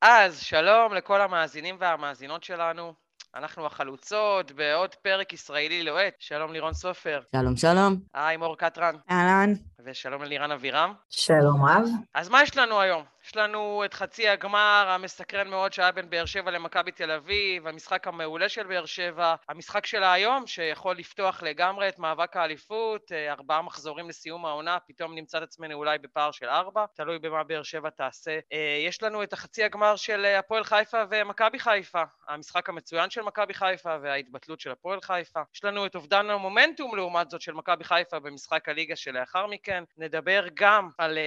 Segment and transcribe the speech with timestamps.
[0.00, 2.92] אז שלום לכל המאזינים והמאזינות שלנו.
[3.34, 6.14] אנחנו החלוצות בעוד פרק ישראלי לוהט.
[6.18, 7.20] שלום לירון סופר.
[7.36, 7.96] שלום, שלום.
[8.14, 8.94] היי, מור קטרן.
[9.10, 9.52] אהלן.
[9.84, 10.94] ושלום ללירן אבירם.
[11.10, 11.84] שלום רב.
[12.14, 13.04] אז מה יש לנו היום?
[13.28, 18.06] יש לנו את חצי הגמר המסקרן מאוד שהיה בין באר שבע למכבי תל אביב, המשחק
[18.06, 23.62] המעולה של באר שבע, המשחק של היום שיכול לפתוח לגמרי את מאבק האליפות, אה, ארבעה
[23.62, 27.90] מחזורים לסיום העונה, פתאום נמצא את עצמנו אולי בפער של ארבע, תלוי במה באר שבע
[27.90, 28.38] תעשה.
[28.52, 33.22] אה, יש לנו את החצי הגמר של אה, הפועל חיפה ומכבי חיפה, המשחק המצוין של
[33.22, 35.40] מכבי חיפה וההתבטלות של הפועל חיפה.
[35.54, 39.84] יש לנו את אובדן המומנטום לעומת זאת של מכבי חיפה במשחק הליגה שלאחר מכן.
[39.98, 41.18] נדבר גם על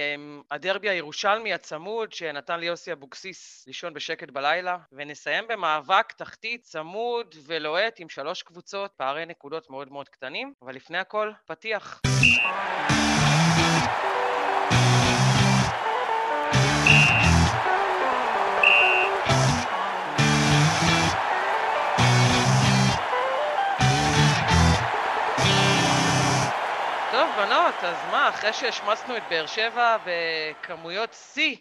[0.50, 7.34] הדרבי הירושלמי הצמוד צמוד שנתן לי יוסי אבוקסיס לישון בשקט בלילה, ונסיים במאבק תחתית צמוד
[7.46, 12.00] ולוהט עם שלוש קבוצות, פערי נקודות מאוד מאוד קטנים, אבל לפני הכל, פתיח.
[27.36, 31.56] בנות, אז מה, אחרי שהשמצנו את באר שבע בכמויות שיא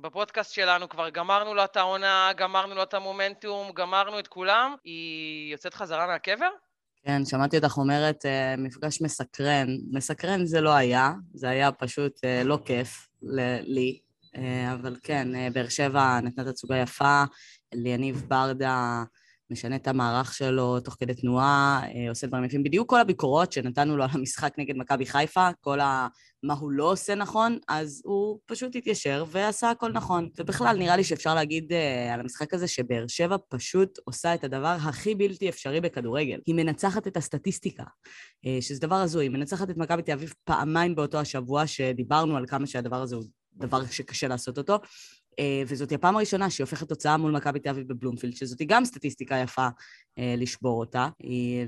[0.00, 5.52] בפודקאסט שלנו כבר גמרנו לו את העונה, גמרנו לו את המומנטום, גמרנו את כולם, היא
[5.52, 6.48] יוצאת חזרה מהקבר?
[7.04, 9.66] כן, שמעתי אותך אומרת אה, מפגש מסקרן.
[9.92, 13.08] מסקרן זה לא היה, זה היה פשוט אה, לא כיף
[13.62, 14.00] לי,
[14.36, 17.24] אה, אבל כן, באר שבע נתנה תצוגה יפה,
[17.74, 19.02] ליניב ברדה
[19.50, 22.62] משנה את המערך שלו תוך כדי תנועה, עושה דברים יפים.
[22.62, 26.08] בדיוק כל הביקורות שנתנו לו על המשחק נגד מכבי חיפה, כל ה...
[26.42, 30.28] מה הוא לא עושה נכון, אז הוא פשוט התיישר ועשה הכל נכון.
[30.38, 34.76] ובכלל, נראה לי שאפשר להגיד uh, על המשחק הזה שבאר שבע פשוט עושה את הדבר
[34.80, 36.40] הכי בלתי אפשרי בכדורגל.
[36.46, 39.24] היא מנצחת את הסטטיסטיקה, uh, שזה דבר הזוי.
[39.24, 43.24] היא מנצחת את מכבי תל אביב פעמיים באותו השבוע, שדיברנו על כמה שהדבר הזה הוא
[43.58, 44.78] דבר שקשה לעשות אותו.
[45.38, 49.36] אה, וזאת הפעם הראשונה שהיא הופכת תוצאה מול מכבי תל אביב בבלומפילד, שזאת גם סטטיסטיקה
[49.36, 49.68] יפה
[50.18, 51.08] אה, לשבור אותה,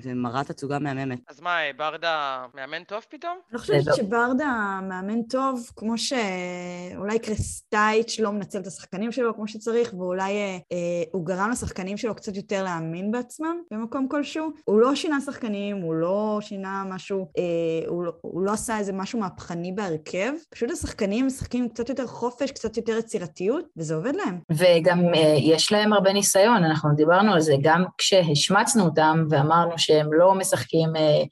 [0.02, 1.18] זה מראה תצוגה מהממת.
[1.28, 3.38] אז מה, ברדה מאמן טוב פתאום?
[3.50, 3.96] אני חושבת לא.
[3.96, 10.58] שברדה מאמן טוב, כמו שאולי קרסטייץ' לא מנצל את השחקנים שלו כמו שצריך, ואולי אה,
[10.72, 14.50] אה, הוא גרם לשחקנים שלו קצת יותר להאמין בעצמם במקום כלשהו.
[14.64, 18.92] הוא לא שינה שחקנים, הוא לא שינה משהו, אה, הוא, לא, הוא לא עשה איזה
[18.92, 24.38] משהו מהפכני בהרכב, פשוט השחקנים משחקים קצת יותר חופש, קצת יותר יצירתיות, וזה עובד להם.
[24.50, 28.20] וגם אה, יש להם הרבה ניסיון, אנחנו דיברנו על זה, גם כשה...
[28.32, 31.22] השמצנו אותם ואמרנו שהם לא משחקים אה,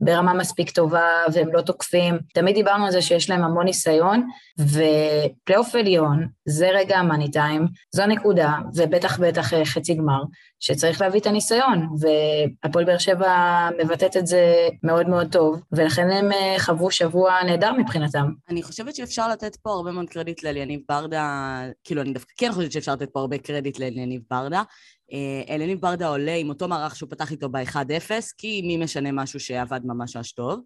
[0.00, 2.18] ברמה מספיק טובה והם לא תוקפים.
[2.34, 8.02] תמיד דיברנו על זה שיש להם המון ניסיון, ופלייאוף עליון זה רגע המאני טיים, זו
[8.02, 10.22] הנקודה, ובטח בטח אה, חצי גמר,
[10.60, 16.32] שצריך להביא את הניסיון, והפועל באר שבע מבטאת את זה מאוד מאוד טוב, ולכן הם
[16.32, 18.32] אה, חוו שבוע נהדר מבחינתם.
[18.48, 22.72] אני חושבת שאפשר לתת פה הרבה מאוד קרדיט לאליניב ברדה, כאילו אני דווקא כן חושבת
[22.72, 24.62] שאפשר לתת פה הרבה קרדיט לאליניב ברדה,
[25.12, 29.40] אה, אלניב ברדה עולה עם אותו מערך שהוא פתח איתו ב-1-0, כי מי משנה משהו
[29.40, 30.60] שעבד ממש ממש טוב.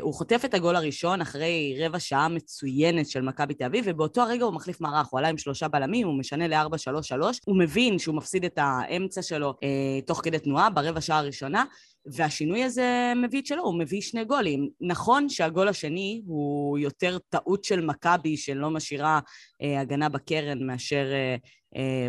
[0.00, 4.44] הוא חוטף את הגול הראשון אחרי רבע שעה מצוינת של מכבי תל אביב, ובאותו הרגע
[4.44, 8.44] הוא מחליף מערך, הוא עלה עם שלושה בלמים, הוא משנה ל-4-3-3, הוא מבין שהוא מפסיד
[8.44, 11.64] את האמצע שלו אה, תוך כדי תנועה ברבע שעה הראשונה,
[12.06, 14.68] והשינוי הזה מביא את שלו, הוא מביא שני גולים.
[14.80, 19.20] נכון שהגול השני הוא יותר טעות של מכבי שלא משאירה
[19.62, 21.36] אה, הגנה בקרן מאשר אה,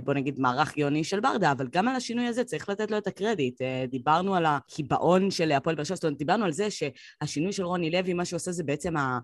[0.03, 3.07] בוא נגיד מערך גאוני של ברדה, אבל גם על השינוי הזה צריך לתת לו את
[3.07, 3.61] הקרדיט.
[3.61, 7.63] אה, דיברנו על הקיבעון של הפועל באר שבע, זאת אומרת, דיברנו על זה שהשינוי של
[7.63, 9.19] רוני לוי, מה שהוא עושה זה בעצם ה...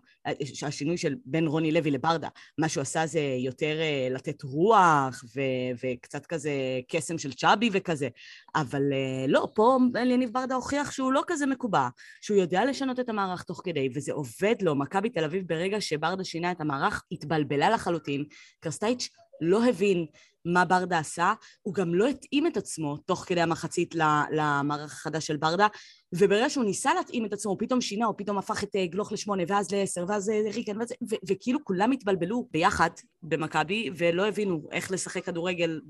[0.63, 2.27] השינוי של בין רוני לוי לברדה.
[2.57, 5.41] מה שהוא עשה זה יותר אה, לתת רוח ו...
[5.83, 6.51] וקצת כזה
[6.87, 8.07] קסם של צ'אבי וכזה.
[8.55, 8.81] אבל
[9.27, 11.87] לא, פה יניב ברדה הוכיח שהוא לא כזה מקובע,
[12.21, 14.75] שהוא יודע לשנות את המערך תוך כדי, וזה עובד לו.
[14.75, 18.25] מכבי תל אביב ברגע שברדה שינה את המערך, התבלבלה לחלוטין.
[18.59, 19.09] קרסטייץ'
[19.41, 20.05] לא הבין
[20.45, 23.95] מה ברדה עשה, הוא גם לא התאים את עצמו תוך כדי המחצית
[24.31, 25.67] למערך החדש של ברדה,
[26.15, 29.11] וברגע שהוא ניסה להתאים את עצמו, הוא פתאום שינה, הוא פתאום הפך את אה, גלוך
[29.11, 30.93] לשמונה, ואז לעשר, ואז אה, ריקן, ואז...
[31.29, 32.89] וכאילו כולם התבלבלו ביחד
[33.23, 35.81] במכבי, ולא הבינו איך לשחק כדורגל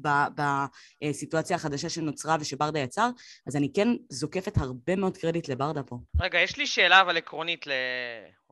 [1.04, 3.10] בסיטואציה החדשה שנוצרה ושברדה יצר,
[3.48, 5.98] אז אני כן זוקפת הרבה מאוד קרדיט לברדה פה.
[6.22, 7.72] רגע, יש לי שאלה אבל עקרונית ל...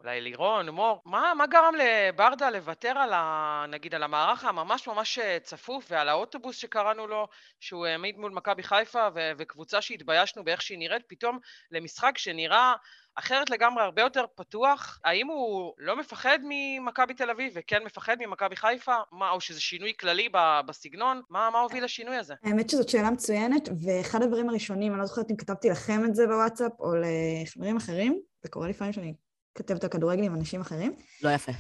[0.04, 3.66] אולי לירון, מור, מה, מה גרם לברדה לוותר על ה...
[3.70, 7.28] נגיד על המערך הממש ממש אה, צפוף ועל האוטובוס שקראנו לו,
[7.60, 9.32] שהוא העמיד מול מכבי חיפה ו...
[9.38, 11.40] וקבוצה שהתביישנו באיך שהיא נראית, פתאום
[11.72, 12.74] למשחק שנראה
[13.16, 15.00] אחרת לגמרי, הרבה יותר פתוח.
[15.04, 18.96] האם הוא לא מפחד ממכבי תל אביב וכן מפחד ממכבי חיפה?
[19.12, 20.30] מה, או שזה שינוי כללי
[20.66, 21.22] בסגנון?
[21.30, 22.34] מה, מה הוביל לשינוי הזה?
[22.44, 26.28] האמת שזאת שאלה מצוינת, ואחד הדברים הראשונים, אני לא זוכרת אם כתבתי לכם את זה
[26.28, 29.14] בוואטסאפ או לחברים אחרים, זה קורה לפעמים שאני
[29.58, 30.96] כותבת על כדורגל עם אנשים אחרים.
[31.22, 31.52] לא יפה.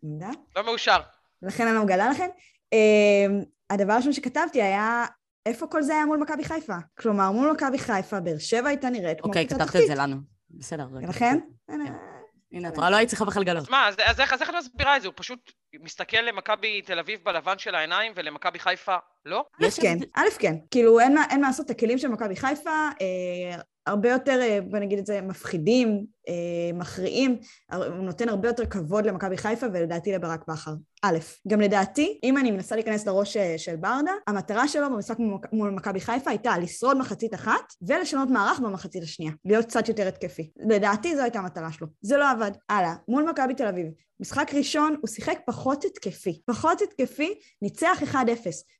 [0.00, 0.30] תודה.
[0.56, 1.00] לא מאושר.
[1.42, 2.28] לכן אני לא מגלה לכם.
[2.72, 5.04] אמ, הדבר הראשון שכתבתי היה,
[5.46, 6.76] איפה כל זה היה מול מכבי חיפה?
[6.98, 10.16] כלומר, מול מכבי חיפה, באר שבע הייתה נראית כמו אוקיי, קבוצה כתבת את זה לנו.
[10.50, 10.86] בסדר.
[10.92, 11.06] רגע.
[11.06, 11.38] ולכן?
[12.52, 13.70] הנה, את רואה, לא היית צריכה בכלל לגלות.
[13.70, 15.08] מה, אז, איך, את מסבירה את זה?
[15.08, 19.44] הוא פשוט מסתכל למכבי תל אביב בלבן של העיניים ולמכבי חיפה לא?
[19.62, 20.54] א' כן, א' כן.
[20.70, 25.06] כאילו אין מה לעשות, הכלים של מכבי חיפה אה, הרבה יותר, אה, בוא נגיד את
[25.06, 26.06] זה, מפחידים,
[26.74, 27.38] מכריעים,
[27.70, 30.72] הר- הוא נותן הרבה יותר כבוד למכבי חיפה ולדעתי לברק בכר.
[31.02, 35.34] א', גם לדעתי, אם אני מנסה להיכנס לראש אה, של ברדה, המטרה שלו במשחק מול
[35.34, 40.08] מכ- מול מכבי חיפה הייתה לשרוד מחצית אחת ולשנות מערך במחצית השנייה, להיות קצת יותר
[40.08, 40.50] התקפי.
[40.56, 41.86] לדעתי זו הייתה המטרה שלו.
[42.02, 42.50] זה לא עבד.
[42.68, 43.86] הלאה, מול מכבי תל אביב.
[44.20, 46.42] משחק ראשון הוא שיחק פחות התקפי.
[46.46, 48.16] פחות התקפי, ניצח 1-0.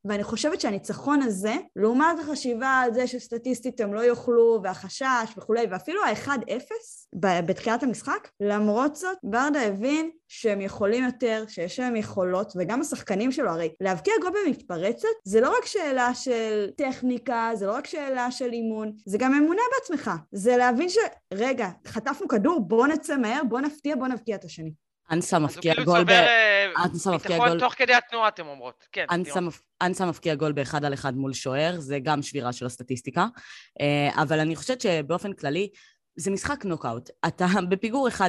[0.04, 5.04] ואני חושבת שהניצחון הזה, לעומת החשיבה על זה שסטטיסטית הם לא יוכלו, והחשש
[5.36, 6.72] וכולי, ואפילו ה-1-0
[7.20, 13.32] ב- בתחילת המשחק, למרות זאת, ברדה הבין שהם יכולים יותר, שיש להם יכולות, וגם השחקנים
[13.32, 18.30] שלו, הרי להבקיע גול במתפרצת, זה לא רק שאלה של טכניקה, זה לא רק שאלה
[18.30, 20.10] של אימון, זה גם אמונה בעצמך.
[20.32, 20.96] זה להבין ש...
[21.34, 24.72] רגע, חטפנו כדור, בוא נצא מהר, בוא נפתיע, בוא נבקיע את השני.
[25.10, 26.10] אנסה מפקיע כאילו גול ב...
[26.10, 27.60] אה, אנסה מפקיע ביטחון גול...
[27.60, 28.84] תוך כדי התנועה, אתם אומרות.
[28.92, 29.06] כן.
[29.82, 33.26] אנסה מפקיע גול באחד על אחד מול שוער, זה גם שבירה של הסטטיסטיקה.
[33.80, 35.68] אה, אבל אני חושבת שבאופן כללי,
[36.16, 37.10] זה משחק נוקאוט.
[37.26, 38.20] אתה בפיגור 1-0,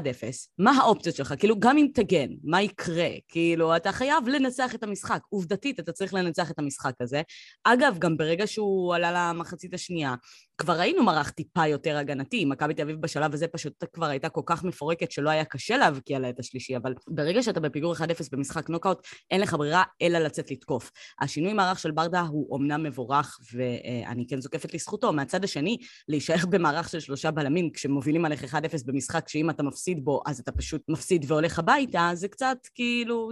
[0.58, 1.34] מה האופציות שלך?
[1.40, 3.10] כאילו, גם אם תגן, מה יקרה?
[3.28, 5.20] כאילו, אתה חייב לנצח את המשחק.
[5.30, 7.22] עובדתית, אתה צריך לנצח את המשחק הזה.
[7.64, 10.16] אגב, גם ברגע שהוא עלה למחצית השנייה,
[10.64, 12.46] כבר ראינו מערך טיפה יותר הגנתי.
[12.46, 16.20] מכבי תל אביב בשלב הזה פשוט כבר הייתה כל כך מפורקת שלא היה קשה להבקיע
[16.20, 18.00] לה את השלישי, אבל ברגע שאתה בפיגור 1-0
[18.32, 20.92] במשחק נוקאוט, אין לך ברירה אלא לצאת לתקוף.
[21.22, 25.14] השינוי מערך של ברדה הוא אומנם מבורך, ואני כן זוקפת לזכותו.
[25.14, 25.78] מהצד השני,
[26.08, 30.52] להישאר במערך של שלושה בלמים כשמובילים עליך 1-0 במשחק שאם אתה מפסיד בו, אז אתה
[30.52, 33.30] פשוט מפסיד והולך הביתה, זה קצת כאילו,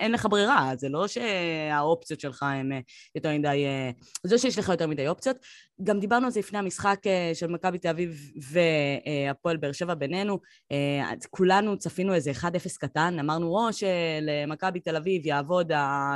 [0.00, 0.72] אין לך ברירה.
[0.76, 2.72] זה לא שהאופציות שלך הן
[3.14, 3.64] יותר מדי...
[3.64, 3.90] אה,
[4.26, 5.36] זה שיש לך יותר מדי אופציות.
[5.82, 10.38] גם דיברנו על זה לפני המשחק אה, של מכבי תל אביב והפועל באר שבע בינינו.
[10.72, 12.44] אה, כולנו צפינו איזה 1-0
[12.80, 16.14] קטן, אמרנו או שלמכבי תל אביב יעבוד ה-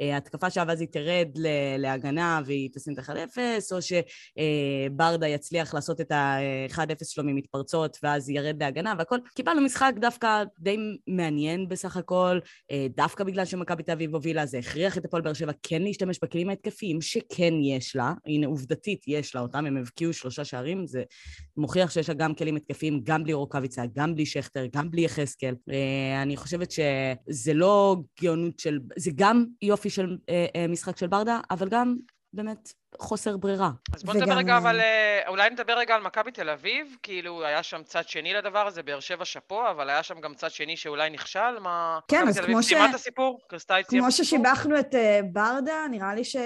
[0.00, 1.28] אה, ההתקפה שלה ואז היא תרד
[1.78, 3.38] להגנה והיא תשים את ה-1-0,
[3.72, 9.18] או שברדה יצליח לעשות את ה-1-0 שלו ממתפרצות ואז ירד להגנה והכל.
[9.34, 10.76] קיבלנו משחק דווקא די
[11.06, 12.38] מעניין בסך הכל,
[12.96, 16.48] דווקא בגלל שמכבי תל אביב הובילה, זה הכריח את הפועל באר שבע כן להשתמש בכלים
[16.48, 21.02] ההתקפיים שכן יש לה, הנה עובדתית יש לה אותם, הם הבקיעו שלושה שערים, זה
[21.56, 25.54] מוכיח שיש לה גם כלים התקפיים, גם בלי רוקאביצה, גם בלי שכטר, גם בלי יחזקאל.
[25.70, 28.78] אה, אני חושבת שזה לא גאונות של...
[28.96, 31.96] זה גם יופי של אה, אה, משחק של ברדה, אבל גם
[32.32, 33.70] באמת חוסר ברירה.
[33.94, 37.44] אז בוא וגם, נדבר רגע, אבל אה, אולי נדבר רגע על מכבי תל אביב, כאילו
[37.44, 40.76] היה שם צד שני לדבר הזה, באר שבע שאפו, אבל היה שם גם צד שני
[40.76, 41.98] שאולי נכשל, מה...
[42.08, 43.40] כן, אז כמו ש- סיימה את הסיפור?
[43.48, 44.26] קרסטייץ' סיימה כמו את הסיפור?
[44.26, 46.36] ששיבחנו את אה, ברדה, נראה לי ש...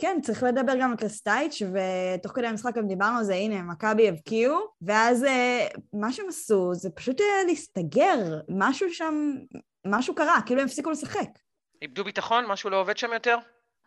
[0.00, 4.08] כן, צריך לדבר גם על קרסטייץ', ותוך כדי המשחק גם דיברנו על זה, הנה, מכבי
[4.08, 8.18] הבקיעו, ואז אה, מה שהם עשו זה פשוט להסתגר,
[8.48, 9.14] משהו שם,
[9.86, 11.28] משהו קרה, כאילו הם הפסיקו לשחק.
[11.82, 12.46] איבדו ביטחון?
[12.46, 13.36] משהו לא עובד שם יותר?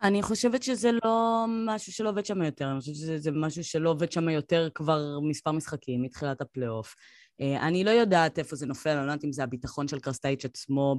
[0.02, 3.90] אני חושבת שזה לא משהו שלא עובד שם יותר, אני חושבת שזה זה משהו שלא
[3.90, 6.94] עובד שם יותר כבר מספר משחקים מתחילת הפלייאוף.
[7.40, 10.44] אה, אני לא יודעת איפה זה נופל, אני לא יודעת אם זה הביטחון של קרסטייץ'
[10.44, 10.96] עצמו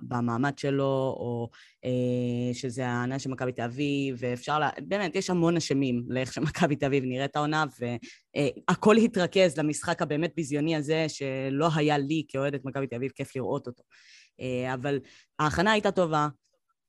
[0.00, 1.48] במעמד שלו, או
[1.84, 4.70] אה, שזה העונה של מכבי תל אביב, ואפשר לה...
[4.80, 10.76] באמת, יש המון אשמים לאיך שמכבי תל אביב נראית העונה, והכל התרכז למשחק הבאמת ביזיוני
[10.76, 13.82] הזה, שלא היה לי כאוהדת מכבי תל אביב כיף לראות אותו.
[14.40, 14.98] אה, אבל
[15.38, 16.28] ההכנה הייתה טובה,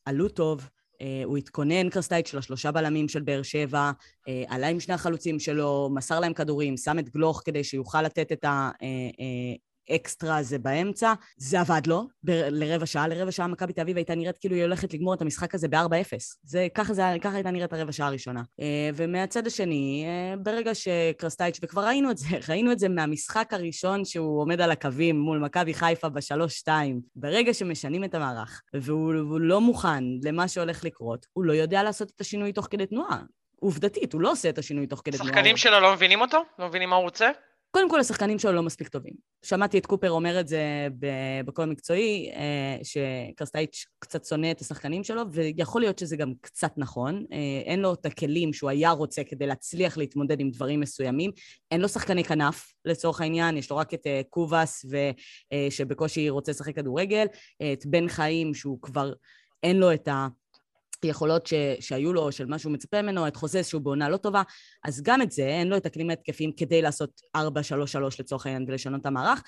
[0.05, 0.78] עלו טוב, אה,
[1.25, 3.91] הוא התכונן קרסטייץ' של השלושה בלמים של באר שבע,
[4.27, 8.31] אה, עלה עם שני החלוצים שלו, מסר להם כדורים, שם את גלוך כדי שיוכל לתת
[8.31, 8.45] את
[9.89, 11.13] האקסטרה הזה באמצע.
[11.37, 13.07] זה עבד לו לרבע שעה.
[13.07, 16.17] לרבע שעה מכבי תל אביב הייתה נראית כאילו היא הולכת לגמור את המשחק הזה ב-4-0.
[16.43, 18.41] זה, ככה, זה, ככה הייתה נראית הרבע שעה הראשונה.
[18.59, 24.05] אה, ומהצד השני, אה, ברגע שקרסטייץ', וכבר ראינו את זה, ראינו את זה מהמשחק הראשון
[24.05, 27.01] שהוא עומד על הקווים מול מכבי חיפה בשלוש-שתיים.
[27.15, 32.21] ברגע שמשנים את המערך, והוא לא מוכן למה שהולך לקרות, הוא לא יודע לעשות את
[32.21, 33.19] השינוי תוך כדי תנועה.
[33.59, 35.33] עובדתית, הוא לא עושה את השינוי תוך כדי תנועה.
[35.33, 36.43] שחקנים שלו לא מבינים אותו?
[36.59, 37.29] לא מבינים מה הוא רוצה?
[37.71, 39.13] קודם כל, השחקנים שלו לא מספיק טובים.
[39.45, 40.87] שמעתי את קופר אומר את זה
[41.45, 47.25] בקול המקצועי, אה, שקרסטייץ' קצת שונא את השחקנים שלו, ויכול להיות שזה גם קצת נכון.
[47.31, 51.31] אה, אין לו את הכלים שהוא היה רוצה כדי להצליח להתמודד עם דברים מסוימים.
[51.71, 54.85] אין לו שחקני כנף, לצורך העניין, יש לו רק את אה, קובאס,
[55.69, 57.25] שבקושי רוצה לשחק כדורגל,
[57.73, 59.13] את בן חיים, שהוא כבר
[59.63, 60.27] אין לו את ה...
[61.05, 64.41] יכולות ש, שהיו לו, של מה שהוא מצפה ממנו, את חוזז שהוא בעונה לא טובה,
[64.83, 67.39] אז גם את זה, אין לו את הכלים ההתקפיים כדי לעשות 4-3-3
[68.19, 69.43] לצורך העניין ולשנות את המערך,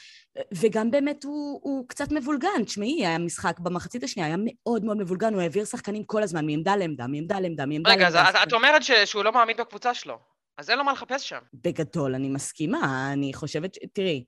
[0.53, 2.63] וגם באמת הוא, הוא קצת מבולגן.
[2.65, 7.07] תשמעי, המשחק במחצית השנייה היה מאוד מאוד מבולגן, הוא העביר שחקנים כל הזמן מעמדה לעמדה,
[7.07, 8.29] מעמדה לעמדה, מעמדה רגע, לעמדה.
[8.29, 10.31] רגע, אז את אומרת ש, שהוא לא מאמין בקבוצה שלו.
[10.57, 11.39] אז אין לו מה לחפש שם.
[11.53, 13.77] בגדול, אני מסכימה, אני חושבת ש...
[13.93, 14.23] תראי,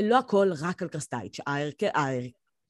[0.00, 1.88] לא הכל רק על קרסטייץ', ההרכב,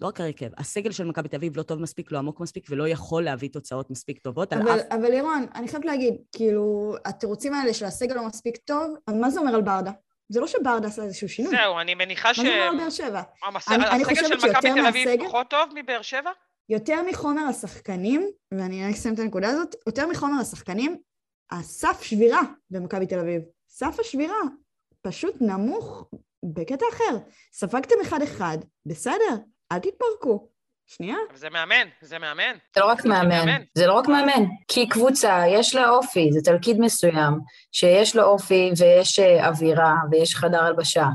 [0.02, 2.88] לא רק ההרכב, הסגל של מכבי תל אביב לא טוב מספיק, לא עמוק מספיק, ולא
[2.88, 4.52] יכול להביא תוצאות מספיק טובות.
[4.52, 4.87] אבל, אף...
[4.90, 9.30] אבל לירון, אני חייבת להגיד, כאילו, התירוצים האלה של הסגל לא מספיק טוב, אז מה
[9.30, 9.90] זה אומר על ברדה?
[10.28, 11.50] זה לא שברדה עשה איזשהו שינוי.
[11.56, 12.38] זהו, אני מניחה ש...
[12.38, 13.23] מה זה אומר על באר שבע?
[13.44, 13.68] המס...
[13.68, 15.26] אני, אני הסגל של מכבי תל אביב מהסגל...
[15.26, 16.30] פחות טוב מבאר שבע?
[16.68, 20.97] יותר מחומר השחקנים, ואני אסיים את הנקודה הזאת, יותר מחומר השחקנים,
[21.50, 22.40] הסף שבירה
[22.71, 23.42] במכבי תל אביב.
[23.68, 24.37] סף השבירה
[25.02, 26.11] פשוט נמוך
[26.44, 27.18] בקטע אחר.
[27.52, 29.37] ספגתם אחד-אחד, בסדר,
[29.73, 30.49] אל תתפרקו.
[30.87, 31.17] שנייה.
[31.31, 32.55] אבל זה מאמן, זה מאמן.
[32.75, 36.41] זה לא רק מאמן, מאמן, זה לא רק מאמן, כי קבוצה, יש לה אופי, זה
[36.45, 37.41] תלכיד מסוים,
[37.73, 41.07] שיש לו אופי ויש אה, אווירה ויש חדר הלבשה,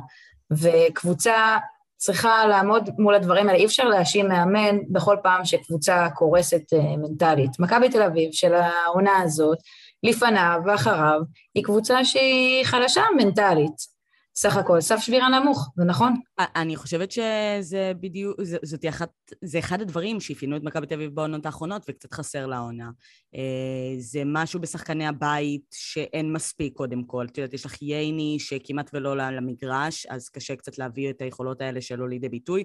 [0.51, 1.57] וקבוצה
[1.97, 7.59] צריכה לעמוד מול הדברים האלה, אי אפשר להאשים מאמן בכל פעם שקבוצה קורסת אה, מנטלית.
[7.59, 9.57] מכבי תל אביב של העונה הזאת,
[10.03, 11.19] לפניו ואחריו,
[11.55, 13.96] היא קבוצה שהיא חלשה מנטלית.
[14.39, 16.13] סך הכל, סף שבירה נמוך, זה נכון?
[16.39, 19.09] אני חושבת שזה בדיוק, זאת אחת,
[19.43, 22.89] זה אחד הדברים שאפיינו את מכבי תל אביב בעונות האחרונות וקצת חסר לעונה.
[23.35, 27.25] אה, זה משהו בשחקני הבית שאין מספיק קודם כל.
[27.25, 31.81] את יודעת, יש לך ייני שכמעט ולא למגרש, אז קשה קצת להביא את היכולות האלה
[31.81, 32.63] שלו לידי ביטוי.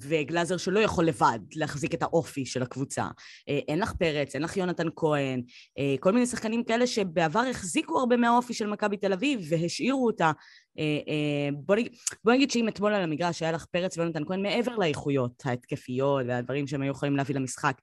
[0.00, 3.04] וגלאזר שלא יכול לבד להחזיק את האופי של הקבוצה.
[3.48, 5.42] אה, אין לך פרץ, אין לך יונתן כהן,
[5.78, 10.32] אה, כל מיני שחקנים כאלה שבעבר החזיקו הרבה מהאופי של מכבי תל אביב והשאירו אותה.
[10.78, 11.92] אה, בוא נגיד,
[12.24, 16.66] בוא נגיד שאם אתמול על המגרש היה לך פרץ ויונתן כהן מעבר לאיכויות ההתקפיות והדברים
[16.66, 17.80] שהם היו יכולים להביא למשחק,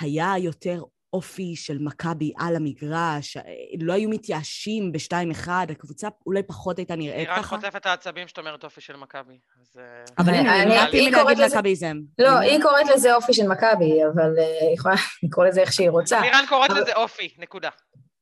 [0.00, 3.36] היה יותר אופי של מכבי על המגרש,
[3.80, 7.34] לא היו מתייאשים בשתיים אחד, הקבוצה אולי פחות הייתה נראית ככה.
[7.34, 9.38] היא רק חוטפת את העצבים שאת אומרת אופי של מכבי.
[9.78, 9.82] אה,
[10.18, 11.96] אבל אני נמנעתי מלהגיד מכביזם.
[12.18, 15.90] לא, היא קוראת לזה אופי של מכבי, אבל אה, היא יכולה לקרוא לזה איך שהיא
[15.90, 16.20] רוצה.
[16.20, 17.70] לירן קוראת לזה אופי, נקודה.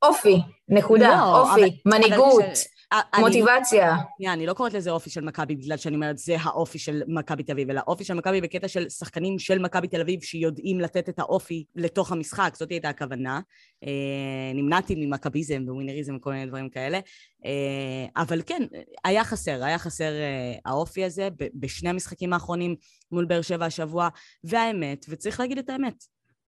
[0.03, 0.37] אופי,
[0.69, 2.78] נקודה, לא, אופי, מנהיגות.
[3.19, 3.97] מוטיבציה.
[4.17, 7.43] שנייה, אני לא קוראת לזה אופי של מכבי בגלל שאני אומרת זה האופי של מכבי
[7.43, 11.09] תל אביב, אלא אופי של מכבי בקטע של שחקנים של מכבי תל אביב שיודעים לתת
[11.09, 13.41] את האופי לתוך המשחק, זאת הייתה הכוונה.
[13.85, 17.01] אה, נמנעתי ממכביזם וווינריזם וכל מיני דברים כאלה,
[17.45, 18.63] אה, אבל כן,
[19.05, 22.77] היה חסר, היה חסר אה, האופי הזה בשני המשחקים האחרונים
[23.13, 24.09] מול באר שבע השבוע,
[24.45, 26.05] והאמת, וצריך להגיד את האמת,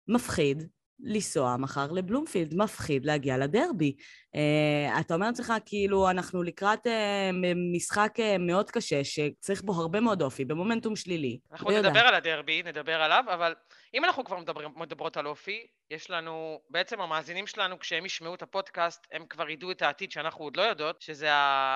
[0.08, 0.62] מפחיד
[1.02, 3.94] לנסוע מחר לבלומפילד, מפחיד להגיע לדרבי.
[4.36, 6.90] Uh, אתה אומר לעצמך, כאילו, אנחנו לקראת uh,
[7.74, 11.38] משחק uh, מאוד קשה, שצריך בו הרבה מאוד אופי, במומנטום שלילי.
[11.52, 12.08] אנחנו נדבר יודע.
[12.08, 13.54] על הדרבי, נדבר עליו, אבל
[13.94, 18.42] אם אנחנו כבר מדבר, מדברות על אופי, יש לנו, בעצם המאזינים שלנו, כשהם ישמעו את
[18.42, 21.28] הפודקאסט, הם כבר ידעו את העתיד שאנחנו עוד לא יודעות, שזה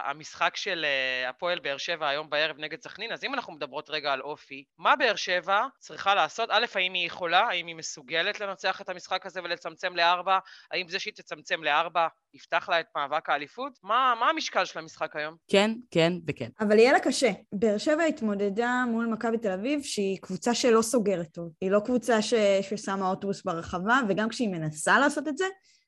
[0.05, 0.87] המשחק של
[1.29, 3.13] הפועל באר שבע היום בערב נגד סכנין.
[3.13, 6.49] אז אם אנחנו מדברות רגע על אופי, מה באר שבע צריכה לעשות?
[6.53, 7.41] א', האם היא יכולה?
[7.41, 10.39] האם היא מסוגלת לנצח את המשחק הזה ולצמצם לארבע?
[10.71, 13.79] האם זה שהיא תצמצם לארבע יפתח לה את מאבק האליפות?
[13.83, 15.37] מה, מה המשקל של המשחק היום?
[15.51, 16.49] כן, כן וכן.
[16.61, 17.31] אבל יהיה לה קשה.
[17.53, 21.53] באר שבע התמודדה מול מכבי תל אביב, שהיא קבוצה שלא סוגרת טוב.
[21.61, 22.35] היא לא קבוצה ש...
[22.63, 25.45] ששמה אוטובוס ברחבה, וגם כשהיא מנסה לעשות את זה,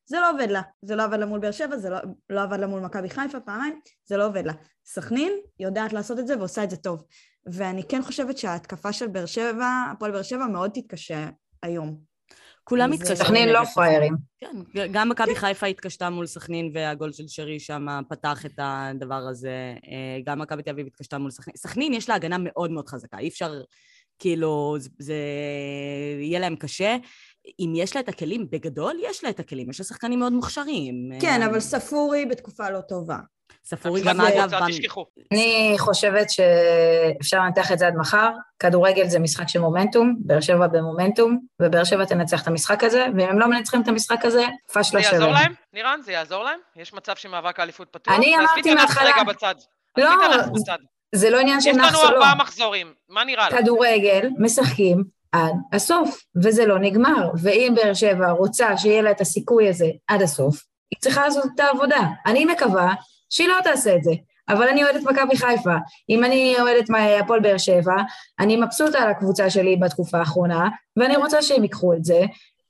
[0.06, 0.62] זה לא עובד לה.
[0.82, 1.98] זה לא עבד לה מול באר שבע, זה לא,
[2.30, 4.52] לא עבד לה מול מכבי חיפה פעמיים, זה לא עובד לה.
[4.86, 7.04] סכנין יודעת לעשות את זה ועושה את זה טוב.
[7.46, 11.28] ואני כן חושבת שההתקפה של באר שבע, הפועל באר שבע מאוד תתקשה
[11.62, 12.00] היום.
[12.68, 13.16] כולם התקשו.
[13.16, 14.16] סכנין לא פראיירים.
[14.38, 14.56] כן,
[14.92, 15.40] גם מכבי כן.
[15.40, 19.74] חיפה התקשתה מול סכנין והגול של שרי שם פתח את הדבר הזה.
[19.86, 21.56] אה, גם מכבי תל אביב התקשתה מול סכנין.
[21.56, 23.62] סכנין יש לה הגנה מאוד מאוד חזקה, אי אפשר,
[24.18, 25.14] כאילו, זה, זה
[26.20, 26.96] יהיה להם קשה.
[27.60, 31.10] אם יש לה את הכלים, בגדול יש לה את הכלים, יש לה שחקנים מאוד מוכשרים.
[31.20, 33.18] כן, אבל ספורי בתקופה לא טובה.
[33.64, 34.54] ספורי גם אגב...
[35.32, 38.30] אני חושבת שאפשר לנתח את זה עד מחר.
[38.58, 43.28] כדורגל זה משחק של מומנטום, באר שבע במומנטום, ובאר שבע תנצח את המשחק הזה, ואם
[43.28, 45.02] הם לא מנצחים את המשחק הזה, פשלה שווה.
[45.02, 45.52] זה יעזור להם?
[45.72, 46.58] נירן, זה יעזור להם?
[46.76, 48.14] יש מצב שמאבק האליפות פתוח?
[48.14, 49.10] אני אמרתי מההתחלה...
[49.10, 49.54] רגע בצד.
[49.96, 50.10] לא,
[51.14, 51.86] זה לא עניין של לא.
[51.86, 53.54] יש לנו ארבעה מחזורים, מה נראה לך?
[53.58, 57.30] כדורגל, משחקים עד הסוף, וזה לא נגמר.
[57.42, 61.60] ואם באר שבע רוצה שיהיה לה את הסיכוי הזה עד הסוף, היא צריכה לעשות את
[61.60, 62.00] העבודה.
[62.26, 62.94] אני מקווה
[63.30, 64.12] שהיא לא תעשה את זה.
[64.48, 65.74] אבל אני אוהדת מכבי חיפה.
[66.10, 66.84] אם אני אוהדת
[67.20, 67.94] הפועל באר שבע,
[68.40, 72.20] אני מבסוטה על הקבוצה שלי בתקופה האחרונה, ואני רוצה שהם ייקחו את זה.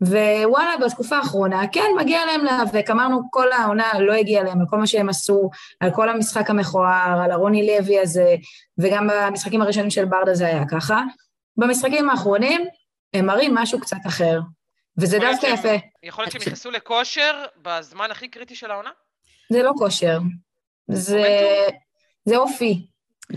[0.01, 2.91] ווואלה, בתקופה האחרונה, כן, מגיע להם להיאבק.
[2.91, 7.21] אמרנו, כל העונה לא הגיעה להם, על כל מה שהם עשו, על כל המשחק המכוער,
[7.25, 8.35] על הרוני לוי הזה,
[8.79, 11.03] וגם במשחקים הראשונים של ברדה זה היה ככה.
[11.57, 12.67] במשחקים האחרונים,
[13.15, 14.41] הם מראים משהו קצת אחר.
[14.99, 15.75] וזה דווקא יפה.
[16.03, 18.91] יכול להיות שהם נכנסו לכושר בזמן הכי קריטי של העונה?
[19.53, 20.19] זה לא כושר.
[20.91, 21.23] זה,
[22.25, 22.87] זה אופי.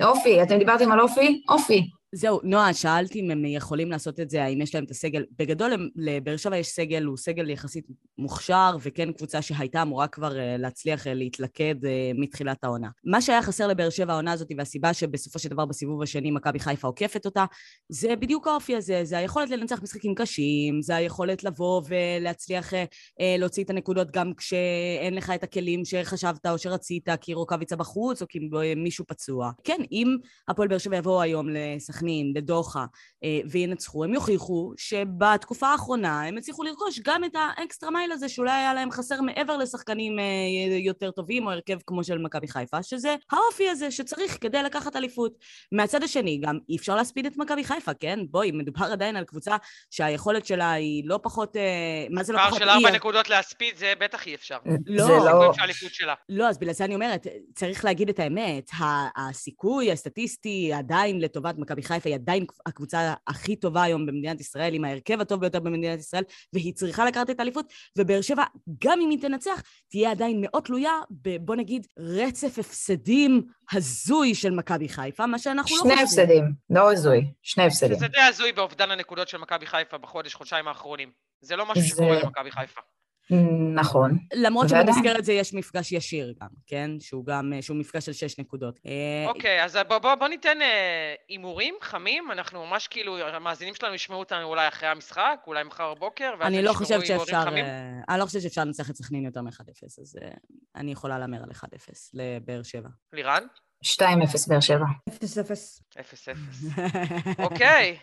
[0.03, 1.43] אופי, אתם דיברתם על אופי?
[1.49, 1.89] אופי.
[2.11, 5.25] זהו, נועה, שאלתי אם הם יכולים לעשות את זה, האם יש להם את הסגל.
[5.39, 7.85] בגדול, לבאר שבע יש סגל, הוא סגל יחסית
[8.17, 12.89] מוכשר, וכן קבוצה שהייתה אמורה כבר אה, להצליח אה, להתלכד אה, מתחילת העונה.
[13.05, 16.87] מה שהיה חסר לבאר שבע העונה הזאת, והסיבה שבסופו של דבר בסיבוב השני מכבי חיפה
[16.87, 17.45] עוקפת אותה,
[17.89, 22.73] זה בדיוק האופי הזה, זה היכולת לנצח משחקים קשים, זה היכולת לבוא ולהצליח
[23.39, 28.27] להוציא את הנקודות גם כשאין לך את הכלים שחשבת או שרצית, כי רוקאביצה בחוץ, או
[28.29, 28.39] כי
[28.75, 29.51] מישהו פצוע.
[29.63, 31.47] כן, אם הפועל באר שבע יבואו היום
[31.99, 32.85] לסכנין, לדוחה,
[33.23, 38.51] אה, וינצחו, הם יוכיחו שבתקופה האחרונה הם הצליחו לרכוש גם את האקסטרה מייל הזה שאולי
[38.51, 40.23] היה להם חסר מעבר לשחקנים אה,
[40.79, 45.33] יותר טובים או הרכב כמו של מכבי חיפה, שזה האופי הזה שצריך כדי לקחת אליפות.
[45.71, 48.19] מהצד השני, גם אי אפשר להספיד את מכבי חיפה, כן?
[48.31, 49.55] בואי, מדובר עדיין על קבוצה
[49.89, 51.55] שהיכולת שלה היא לא פחות...
[51.57, 51.61] אה,
[52.09, 52.59] מה זה לא פער פחות?
[52.59, 54.57] של היא- ארבע נקודות להספיד, זה בטח אי אפשר.
[54.85, 55.05] לא.
[55.05, 55.53] זה לא...
[55.77, 56.05] של.
[56.29, 58.69] לא, אז בגלל זה אני אומרת, צריך להגיד את האמת.
[59.17, 64.85] הסיכוי הסטטיסטי עדיין לטובת מכבי חיפה היא עדיין הקבוצה הכי טובה היום במדינת ישראל, עם
[64.85, 67.65] ההרכב הטוב ביותר במדינת ישראל, והיא צריכה לקחת את האליפות,
[67.97, 68.43] ובאר שבע,
[68.83, 71.37] גם אם היא תנצח, תהיה עדיין מאוד תלויה ב...
[71.37, 73.43] בוא נגיד, רצף הפסדים
[73.73, 76.23] הזוי של מכבי חיפה, מה שאנחנו לא שני חושבים.
[76.23, 77.95] הפסדים, לא הזוי, שני הפסדים.
[77.95, 81.11] שזה די הזוי באובדן הנקודות של מכבי חיפה בחודש, חודשיים האחרונים.
[81.41, 82.81] זה לא משהו זה- שקורה למכבי חיפה.
[83.75, 84.17] נכון.
[84.33, 84.69] למרות.
[84.69, 86.91] שבמסגרת זה יש מפגש ישיר גם, כן?
[86.99, 88.79] שהוא גם, שהוא מפגש של שש נקודות.
[88.85, 93.93] אה, אוקיי, אז בוא, בוא, בוא ניתן אה, הימורים חמים, אנחנו ממש כאילו, המאזינים שלנו
[93.93, 97.45] ישמעו אותנו אולי אחרי המשחק, אולי מחר בבוקר, ואז אני לא ישמעו חושבת הימורים שאפשר,
[97.45, 97.65] חמים.
[97.65, 100.29] אה, אני לא חושבת שאפשר לנצח את סכנין יותר מ-1-0, אז אה,
[100.75, 101.65] אני יכולה להמר על 1-0
[102.13, 102.89] לבאר שבע.
[103.13, 103.43] לירן?
[103.85, 104.01] 2-0
[104.47, 104.85] באר שבע.
[105.09, 105.83] אפס אפס.
[105.99, 106.79] אפס אפס.
[107.39, 107.99] אוקיי,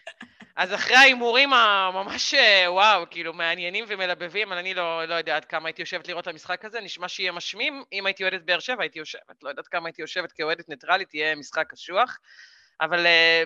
[0.56, 5.68] אז אחרי ההימורים הממש, אה, וואו, כאילו מעניינים ומלבבים, אני לא, לא יודע עד כמה
[5.68, 7.85] הייתי יושבת לראות את המשחק הזה, נשמע שיהיה משמים.
[7.92, 9.42] אם הייתי אוהדת באר שבע, הייתי יושבת.
[9.42, 12.18] לא יודעת כמה הייתי יושבת כאוהדת ניטרלית, יהיה משחק קשוח.
[12.80, 13.42] אבל אה,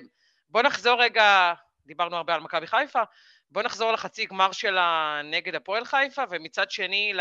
[0.50, 1.52] בוא נחזור רגע,
[1.86, 3.02] דיברנו הרבה על מכבי חיפה,
[3.50, 7.12] בוא נחזור לחצי גמר שלה נגד הפועל חיפה, ומצד שני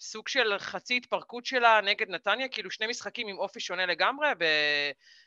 [0.00, 4.44] לסוג של חצי התפרקות שלה נגד נתניה, כאילו שני משחקים עם אופי שונה לגמרי, ב...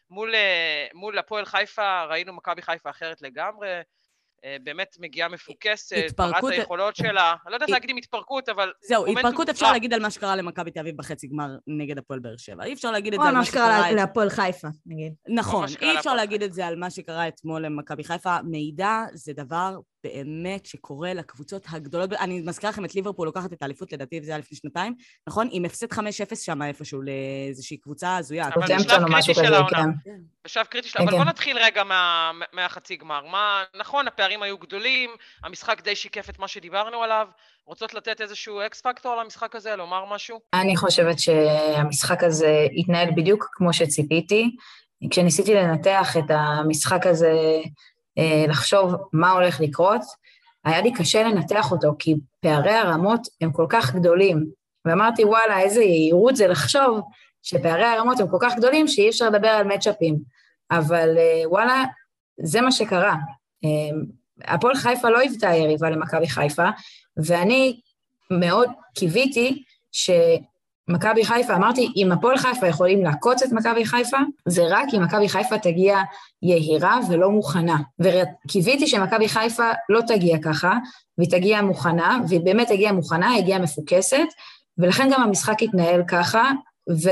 [0.09, 3.69] מול, אה, מול הפועל חיפה ראינו מכבי חיפה אחרת לגמרי,
[4.45, 8.49] אה, באמת מגיעה מפוקסת, פרט התפרקות- היכולות שלה, אני לא יודעת הת- להגיד אם התפרקות,
[8.49, 9.71] אבל זהו, התפרקות אפשר.
[9.71, 12.63] להגיד על מה שקרה למכבי תל אביב בחצי גמר נגד הפועל באר שבע.
[12.63, 13.91] אי אפשר להגיד את או זה על מה מה שקרה שקרה...
[13.91, 15.13] להפועל חיפה, נגיד.
[15.27, 16.43] נכון, אי אפשר להגיד.
[16.43, 18.37] את זה על מה שקרה אתמול למכבי חיפה.
[18.43, 22.13] מידע זה דבר באמת שקורה לקבוצות הגדולות.
[22.13, 24.95] אני מזכירה לכם את ליברפול לוקחת את האליפות, לדעתי זה היה לפני שנתיים,
[25.27, 25.49] נכון?
[25.51, 25.99] עם הפסד 5-0
[26.35, 28.47] שם איפשהו לאיזושהי קבוצה הזויה.
[28.47, 29.83] אבל בשלב משהו קריטי של העונה.
[30.03, 30.19] כן.
[30.45, 31.29] בשלב קריטי שלה, כן, אבל בוא כן.
[31.29, 33.25] נתחיל רגע מה, מהחצי גמר.
[33.25, 35.09] מה, נכון, הפערים היו גדולים,
[35.43, 37.27] המשחק די שיקף את מה שדיברנו עליו.
[37.65, 40.39] רוצות לתת איזשהו אקס פקטור על המשחק הזה, לומר משהו?
[40.53, 44.55] אני חושבת שהמשחק הזה התנהל בדיוק כמו שציפיתי.
[45.11, 47.31] כשניסיתי לנתח את המשחק הזה,
[48.47, 50.01] לחשוב מה הולך לקרות,
[50.65, 54.45] היה לי קשה לנתח אותו, כי פערי הרמות הם כל כך גדולים.
[54.85, 57.01] ואמרתי, וואלה, איזה יהירות זה לחשוב
[57.43, 60.17] שפערי הרמות הם כל כך גדולים שאי אפשר לדבר על מצ'אפים.
[60.71, 61.83] אבל אה, וואלה,
[62.43, 63.15] זה מה שקרה.
[63.63, 63.97] אה,
[64.45, 66.69] הפועל חיפה לא היוותה יריבה למכבי חיפה,
[67.17, 67.79] ואני
[68.31, 69.63] מאוד קיוויתי
[70.89, 75.29] שמכבי חיפה, אמרתי, אם הפועל חיפה יכולים לעקוץ את מכבי חיפה, זה רק אם מכבי
[75.29, 75.97] חיפה תגיע
[76.41, 77.77] יהירה ולא מוכנה.
[77.99, 80.73] וקיוויתי שמכבי חיפה לא תגיע ככה,
[81.17, 84.27] והיא תגיע מוכנה, והיא באמת הגיעה מוכנה, הגיעה מפוקסת,
[84.77, 86.51] ולכן גם המשחק התנהל ככה,
[86.89, 87.09] ו...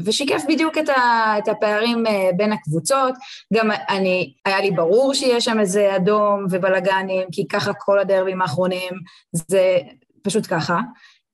[0.00, 1.34] ושיקף בדיוק את, ה...
[1.38, 3.14] את הפערים אה, בין הקבוצות.
[3.54, 8.92] גם אני, היה לי ברור שיש שם איזה אדום ובלאגנים, כי ככה כל הדרבים האחרונים,
[9.32, 9.78] זה
[10.22, 10.80] פשוט ככה.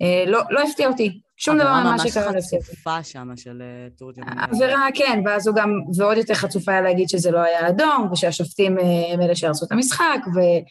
[0.02, 2.44] אה, לא, לא הפתיע אותי, שום דבר ממה שקרה לא ממש.
[2.62, 4.38] חצופה שם של אה, תורג'מן.
[4.38, 8.78] עבירה, כן, ואז הוא גם, ועוד יותר חצוף היה להגיד שזה לא היה אדום, ושהשופטים
[8.78, 10.18] אה, הם אלה שהרסו את המשחק,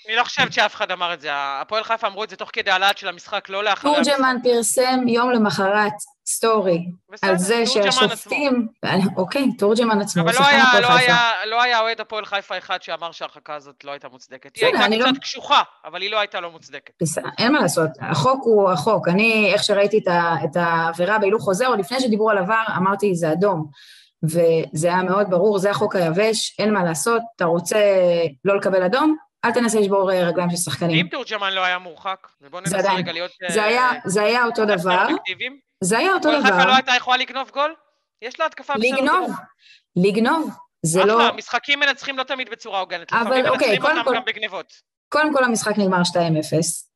[0.07, 1.29] אני לא חושבת שאף אחד אמר את זה.
[1.33, 4.13] הפועל חיפה אמרו את זה תוך כדי הלהט של המשחק, לא לאחרי המשחק.
[4.13, 5.93] ותורג'מן פרסם יום למחרת
[6.27, 6.85] סטורי
[7.21, 7.65] על זה.
[7.65, 8.67] שהשופטים,
[9.17, 10.89] אוקיי, תורג'מן עצמו, אבל לא היה, לא,
[11.45, 14.55] לא היה אוהד הפועל חיפה אחד שאמר שההרחקה הזאת לא הייתה מוצדקת.
[14.55, 16.93] היא הייתה קצת קשוחה, אבל היא לא הייתה לא מוצדקת.
[17.37, 19.07] אין מה לעשות, החוק הוא החוק.
[19.07, 20.01] אני, איך שראיתי
[20.43, 23.67] את, העבירה בהילוך חוזר, עוד לפני שדיברו על עבר, אמרתי, זה אדום.
[24.23, 27.79] וזה היה מאוד ברור, זה החוק היבש, אין מה לעשות, אתה רוצה
[28.45, 31.05] לא לקבל אדום, אל תנסה לשבור אה, רגליים של שחקנים.
[31.05, 33.31] אם תורג'מן לא היה מורחק, ובואו זה ננסה רגע להיות...
[33.49, 35.07] זה אה, היה, זה היה אותו דבר.
[35.83, 36.65] זה היה אותו הפועל חיפה דבר.
[36.67, 37.73] לא הייתה יכולה לגנוב גול?
[38.21, 39.31] יש לה התקפה בסדר לגנוב.
[39.95, 40.49] לגנוב,
[40.85, 41.13] זה לא...
[41.27, 43.13] אחלה, משחקים מנצחים לא תמיד בצורה הוגנת.
[43.13, 44.73] אבל לפעמים אוקיי, מנצחים קודם אותם כל- גם בגניבות.
[45.09, 46.15] קודם כל המשחק נגמר 2-0,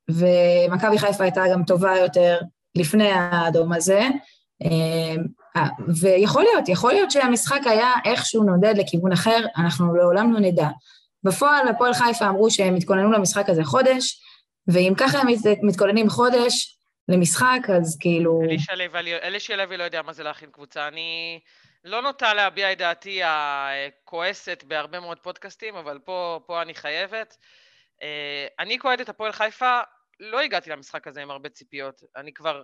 [0.10, 2.40] ומכבי חיפה הייתה גם טובה יותר
[2.76, 4.02] לפני האדום הזה,
[4.64, 5.66] אה,
[6.02, 10.68] ויכול להיות, יכול להיות שהמשחק היה איכשהו נודד לכיוון אחר, אנחנו לעולם לא נדע.
[11.24, 14.22] בפועל, הפועל חיפה אמרו שהם התכוננו למשחק הזה חודש,
[14.68, 15.28] ואם ככה הם
[15.64, 16.79] מתכוננים חודש
[17.10, 18.42] למשחק, אז כאילו...
[19.24, 20.88] אלישע לוי לא יודע מה זה להכין קבוצה.
[20.88, 21.40] אני
[21.84, 27.38] לא נוטה להביע את דעתי הכועסת בהרבה מאוד פודקאסטים, אבל פה, פה אני חייבת.
[28.04, 29.80] אה, אני כאוהדת את הפועל חיפה,
[30.20, 32.02] לא הגעתי למשחק הזה עם הרבה ציפיות.
[32.16, 32.64] אני כבר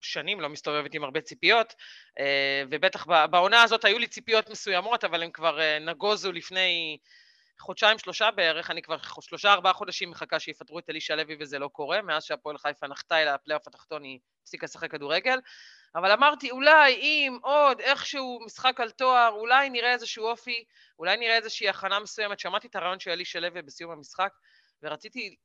[0.00, 1.74] שנים לא מסתובבת עם הרבה ציפיות,
[2.18, 6.98] אה, ובטח בעונה הזאת היו לי ציפיות מסוימות, אבל הם כבר אה, נגוזו לפני
[7.60, 11.68] חודשיים, שלושה בערך, אני כבר שלושה, ארבעה חודשים מחכה שיפטרו את אלישע לוי וזה לא
[11.68, 15.38] קורה, מאז שהפועל חיפה נחתה אל הפלייאוף התחתון היא הפסיקה לשחק כדורגל,
[15.94, 20.64] אבל אמרתי, אולי אם עוד איכשהו משחק על תואר, אולי נראה איזשהו אופי,
[20.98, 24.32] אולי נראה איזושהי הכנה מסוימת, שמעתי את הרעיון של אלישע לוי בסיום המשחק,
[24.82, 25.36] ורציתי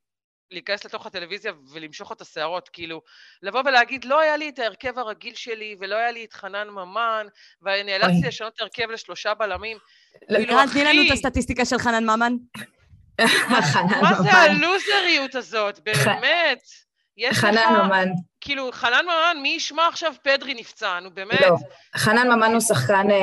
[0.50, 3.02] להיכנס לתוך הטלוויזיה ולמשוך את השערות, כאילו,
[3.42, 7.26] לבוא ולהגיד, לא היה לי את ההרכב הרגיל שלי, ולא היה לי את חנן ממן,
[7.62, 9.78] ונאלצתי לשנות את ההרכב לשלושה בלמים.
[10.28, 10.72] כאילו, אחי...
[10.72, 12.32] תני לנו את הסטטיסטיקה של חנן ממן.
[14.02, 16.62] מה זה הלוזריות הזאת, באמת?
[17.16, 18.08] יש חנן ממן.
[18.40, 21.40] כאילו, חנן ממן, מי ישמע עכשיו פדרי נפצע, נו באמת.
[21.40, 21.56] לא,
[21.96, 23.16] חנן ממן הוא שחקן אה,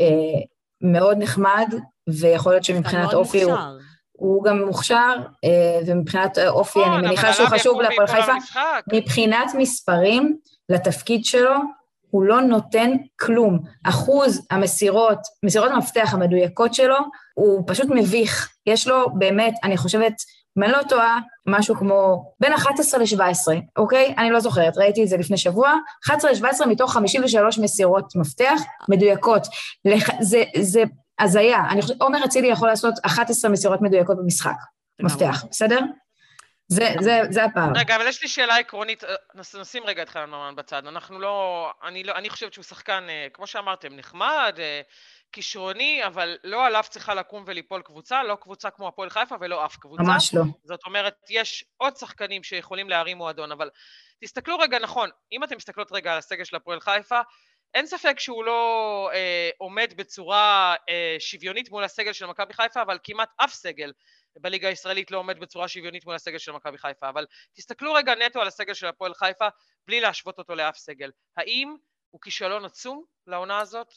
[0.00, 0.40] אה,
[0.80, 1.74] מאוד נחמד,
[2.20, 3.54] ויכול להיות שמבחינת אופי הוא...
[4.20, 8.32] הוא גם מוכשר, אה, ומבחינת אופי, אני נכון, מניחה שהוא חשוב להפועל חיפה.
[8.92, 10.36] מבחינת מספרים,
[10.68, 11.54] לתפקיד שלו,
[12.10, 13.58] הוא לא נותן כלום.
[13.84, 16.96] אחוז המסירות, מסירות המפתח המדויקות שלו,
[17.34, 18.48] הוא פשוט מביך.
[18.66, 20.12] יש לו באמת, אני חושבת,
[20.58, 24.14] אם אני לא טועה, משהו כמו בין 11 ל-17, אוקיי?
[24.18, 25.74] אני לא זוכרת, ראיתי את זה לפני שבוע.
[26.04, 29.46] 11 ל-17 מתוך 53 מסירות מפתח מדויקות.
[30.20, 30.82] זה, זה
[31.20, 31.64] הזיה.
[31.70, 34.56] אני חושבת, עומר אצילי יכול לעשות 11 מסירות מדויקות במשחק,
[35.00, 35.80] מפתח, בסדר?
[36.70, 37.68] זה, זה, זה הפער.
[37.74, 39.14] רגע, אבל יש לי שאלה עקרונית, אה,
[39.60, 40.86] נשים רגע את חנן ממן בצד.
[40.86, 44.80] אנחנו לא, אני לא, אני חושבת שהוא שחקן, אה, כמו שאמרתם, נחמד, אה,
[45.32, 49.76] כישרוני, אבל לא עליו צריכה לקום וליפול קבוצה, לא קבוצה כמו הפועל חיפה ולא אף
[49.76, 50.02] קבוצה.
[50.02, 50.42] ממש לא.
[50.64, 53.70] זאת אומרת, יש עוד שחקנים שיכולים להרים מועדון, אבל
[54.24, 57.20] תסתכלו רגע, נכון, אם אתם מסתכלות רגע על הסגל של הפועל חיפה,
[57.74, 62.98] אין ספק שהוא לא אה, עומד בצורה אה, שוויונית מול הסגל של מכבי חיפה, אבל
[63.02, 63.92] כמעט אף סגל
[64.36, 67.08] בליגה הישראלית לא עומד בצורה שוויונית מול הסגל של מכבי חיפה.
[67.08, 69.48] אבל תסתכלו רגע נטו על הסגל של הפועל חיפה,
[69.86, 71.10] בלי להשוות אותו לאף סגל.
[71.36, 71.76] האם
[72.10, 73.88] הוא כישלון עצום לעונה הזאת,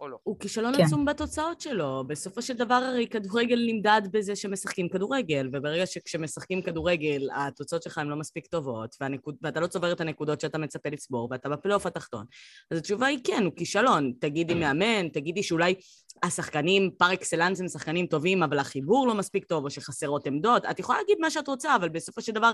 [0.00, 0.18] או לא?
[0.22, 0.82] הוא כישלון כן.
[0.82, 2.04] עצום בתוצאות שלו.
[2.06, 8.08] בסופו של דבר הרי כדורגל נמדד בזה שמשחקים כדורגל, וברגע שכשמשחקים כדורגל התוצאות שלך הן
[8.08, 12.24] לא מספיק טובות, והנקוד, ואתה לא צובר את הנקודות שאתה מצפה לצבור, ואתה בפלייאוף התחתון,
[12.70, 14.12] אז התשובה היא כן, הוא כישלון.
[14.20, 15.74] תגידי מאמן, תגידי שאולי
[16.22, 20.64] השחקנים פר אקסלנס הם שחקנים טובים, אבל החיבור לא מספיק טוב, או שחסרות עמדות.
[20.64, 22.52] את יכולה להגיד מה שאת רוצה, אבל בסופו של דבר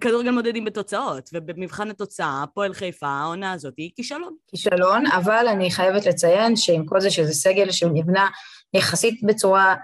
[0.00, 4.34] כדורגל מודדים בתוצאות, ובמבחן התוצאה, הפועל חיפה, העונה הזאת היא כישלון.
[4.46, 8.28] כישלון, אבל אני חייבת לציין שעם כל זה שזה סגל שנבנה
[8.74, 9.74] יחסית בצורה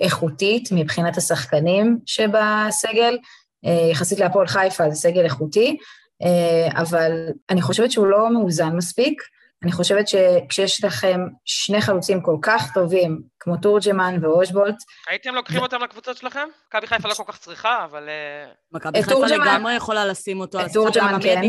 [0.00, 3.18] איכותית מבחינת השחקנים שבסגל,
[3.66, 5.76] אה, יחסית להפועל חיפה זה סגל איכותי,
[6.22, 9.22] אה, אבל אני חושבת שהוא לא מאוזן מספיק.
[9.62, 14.74] אני חושבת שכשיש לכם שני חלוצים כל כך טובים, כמו תורג'מן ואושבולט...
[15.08, 16.48] הייתם לוקחים אותם לקבוצות שלכם?
[16.68, 18.08] מכבי חיפה לא כל כך צריכה, אבל...
[18.08, 21.42] אה, מכבי חיפה לגמרי יכולה לשים אותו על תורג'מן, כן.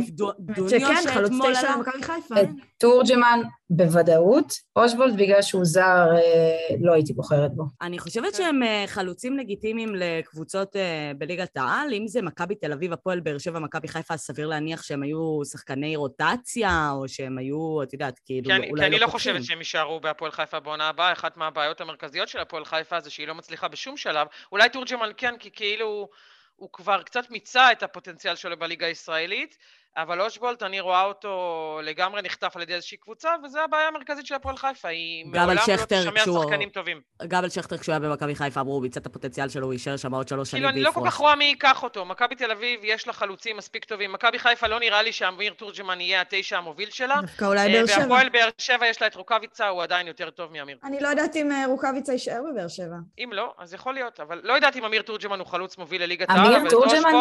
[0.70, 2.42] שכן, חלוץ תשע למכבי חיפה.
[2.42, 7.64] את תורג'מן בוודאות, אושבולט בגלל שהוא זר, אה, לא הייתי בוחרת בו.
[7.82, 10.76] אני חושבת שהם אה, חלוצים לגיטימיים לקבוצות
[11.18, 15.04] בליגת העל, אם זה מכבי תל אביב, הפועל באר שבע, מכבי חיפה, סביר להניח שהם
[15.04, 19.44] היו שחקני רוטציה, או שהם היו, את יודעת, כאילו, אולי לא כי אני לא חושבת
[19.44, 23.36] שהם יישארו בהפועל חיפה בעונה הבאה, אחת מהבעיות המרכזיות של הפועל חיפה זה שהיא לא
[23.36, 24.28] מצליחה בשום שלב.
[24.52, 26.10] אולי תורג'מן כן, כי כאילו
[26.56, 29.58] הוא כבר קצת מיצה את הפוטנציאל שלו בליגה הישראלית,
[29.98, 34.36] אבל אושבולט, אני רואה אותו לגמרי נחטף על ידי איזושהי קבוצה, וזו הבעיה המרכזית של
[34.36, 37.02] הפועל חיפה, היא מעולם לא תשמע שחקנים טובים.
[37.24, 40.14] גבל שכטר כשהוא היה במכבי חיפה, אמרו, הוא ביצע את הפוטנציאל שלו, הוא יישאר שם
[40.14, 40.76] עוד שלוש שנים ויפרוש.
[40.76, 42.06] כאילו, אני לא כל כך רואה מי ייקח אותו.
[42.06, 44.12] מכבי תל אביב, יש לה חלוצים מספיק טובים.
[44.12, 47.22] מכבי חיפה לא נראה לי שאמיר תורג'מן יהיה התשע המוביל שלה.
[47.22, 48.00] דווקא אולי באר שבע.
[48.00, 50.78] והפועל באר שבע יש לה את רוקאביצה, הוא עדיין יותר טוב מאמיר.
[50.84, 52.98] אני לא יודעת אם אה, רוקאביצה יישאר בבאר שבע.
[53.18, 56.30] אם לא, אז יכול להיות, אבל לא יודעת אם אמיר תורג'מן הוא חלוץ מוביל לליגת
[56.30, 57.12] העל, אבל תורג'מן?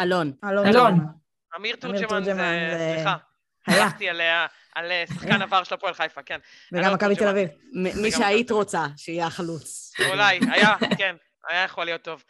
[0.00, 0.32] אלון.
[0.44, 0.98] אלון.
[1.56, 2.34] אמיר תורג'מן זה...
[2.94, 3.16] סליחה.
[3.66, 4.20] הלכתי על
[4.76, 6.38] אה, שחקן עבר של הפועל חיפה, כן.
[6.72, 7.48] וגם מכבי תל אביב.
[7.72, 9.92] מי שהיית רוצה שיהיה החלוץ.
[10.10, 11.16] אולי, היה, כן,
[11.48, 12.24] היה יכול להיות טוב.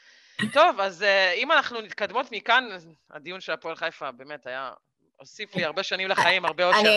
[0.52, 2.64] טוב, אז אה, אם אנחנו מתקדמות מכאן,
[3.10, 4.70] הדיון של הפועל חיפה באמת היה,
[5.16, 6.88] הוסיף לי הרבה שנים לחיים, הרבה אושר.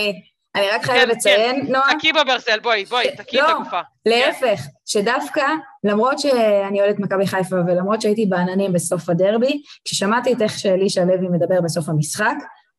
[0.55, 3.51] אני רק חייבת כן, לציין, נועה, תקי בברזל, בואי, בואי, תקי את לא.
[3.51, 3.79] הגופה.
[4.05, 5.45] להפך, שדווקא,
[5.83, 11.27] למרות שאני אוהדת מכבי חיפה ולמרות שהייתי בעננים בסוף הדרבי, כששמעתי את איך שאלישע לוי
[11.27, 12.35] מדבר בסוף המשחק,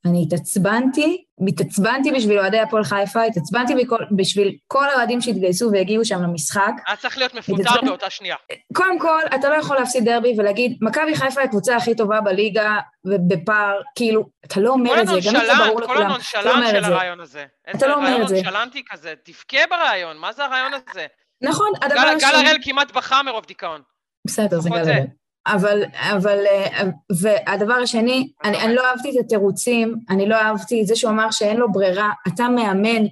[0.07, 6.23] אני התעצבנתי, התעצבנתי בשביל אוהדי הפועל חיפה, התעצבנתי בכל, בשביל כל האוהדים שהתגייסו והגיעו שם
[6.23, 6.73] למשחק.
[6.87, 8.37] היה צריך להיות מפוטר התעצבן- באותה שנייה.
[8.75, 12.77] קודם כל, אתה לא יכול להפסיד דרבי ולהגיד, מכבי חיפה היא הקבוצה הכי טובה בליגה
[13.05, 15.97] ובפער, כאילו, אתה לא כל אומר את זה, גם אם זה ברור כל לכולם,
[16.31, 16.85] אתה לא הנונשלנט של.
[16.93, 17.45] הרעיון הזה.
[17.77, 18.35] אתה לא אומר את זה.
[18.35, 21.07] נונשלנטי כזה, תבכה ברעיון, מה זה הרעיון הזה?
[21.43, 22.49] נכון, הדבר גל גל השני...
[22.49, 23.81] הראל כמעט בכה מרוב דיכאון.
[24.27, 24.77] בסדר, זה גל.
[24.77, 25.05] הראל.
[25.47, 26.85] אבל, אבל, אה,
[27.21, 31.31] והדבר השני, אני, אני לא אהבתי את התירוצים, אני לא אהבתי את זה שהוא אמר
[31.31, 33.05] שאין לו ברירה, אתה מאמן,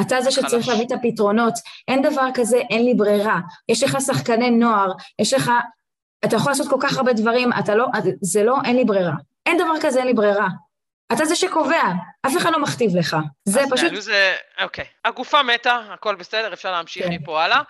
[0.00, 0.68] אתה זה שצריך.
[0.68, 1.54] להביא את הפתרונות,
[1.88, 3.40] אין דבר כזה, אין לי ברירה.
[3.68, 5.50] יש לך שחקני נוער, יש לך,
[6.24, 7.86] אתה יכול לעשות כל כך הרבה דברים, אתה לא,
[8.20, 9.14] זה לא, אין לי ברירה.
[9.46, 10.48] אין דבר כזה, אין לי ברירה.
[11.12, 11.82] אתה זה שקובע,
[12.26, 13.16] אף אחד לא מכתיב לך.
[13.44, 14.84] זה פשוט, מהלוזה, אוקיי.
[15.04, 17.12] הגופה מתה, הכל בסדר, אפשר להמשיך כן.
[17.12, 17.60] מפה הלאה.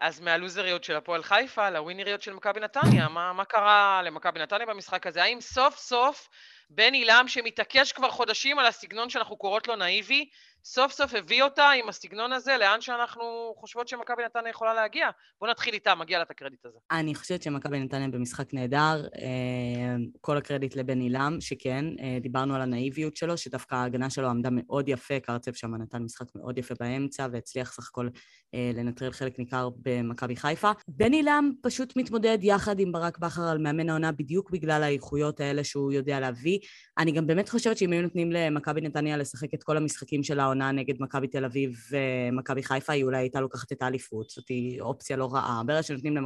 [0.00, 5.06] אז מהלוזריות של הפועל חיפה לווינריות של מכבי נתניה, מה, מה קרה למכבי נתניה במשחק
[5.06, 5.22] הזה?
[5.22, 6.28] האם סוף סוף
[6.70, 10.28] בן עילם, שמתעקש כבר חודשים על הסגנון שאנחנו קוראות לו נאיבי,
[10.64, 15.08] סוף סוף הביא אותה עם הסגנון הזה לאן שאנחנו חושבות שמכבי נתניה יכולה להגיע?
[15.40, 16.78] בואו נתחיל איתה, מגיע לה את הקרדיט הזה.
[16.90, 22.62] אני חושבת שמכבי נתניה במשחק נהדר, אה, כל הקרדיט לבן עילם, שכן, אה, דיברנו על
[22.62, 27.26] הנאיביות שלו, שדווקא ההגנה שלו עמדה מאוד יפה, קרצב שם נתן משחק מאוד יפה באמצע,
[27.32, 28.08] והצליח סך הכל
[28.54, 30.70] אה, לנטרל חלק ניכר במכבי חיפה.
[30.88, 35.64] בן עילם פשוט מתמודד יחד עם ברק בכר על מאמן העונה בדיוק בגלל האיכויות האלה
[35.64, 36.58] שהוא יודע להביא.
[36.98, 40.72] אני גם באמת חושבת שאם היו נותנים למכבי נתניה לשחק את כל המשחקים של העונה
[40.72, 44.30] נגד מכבי תל אביב ומכבי חיפה, היא אולי הייתה לוקחת את האליפות.
[44.30, 45.62] זאת אופציה לא רעה.
[45.66, 46.16] ברגע שנותנים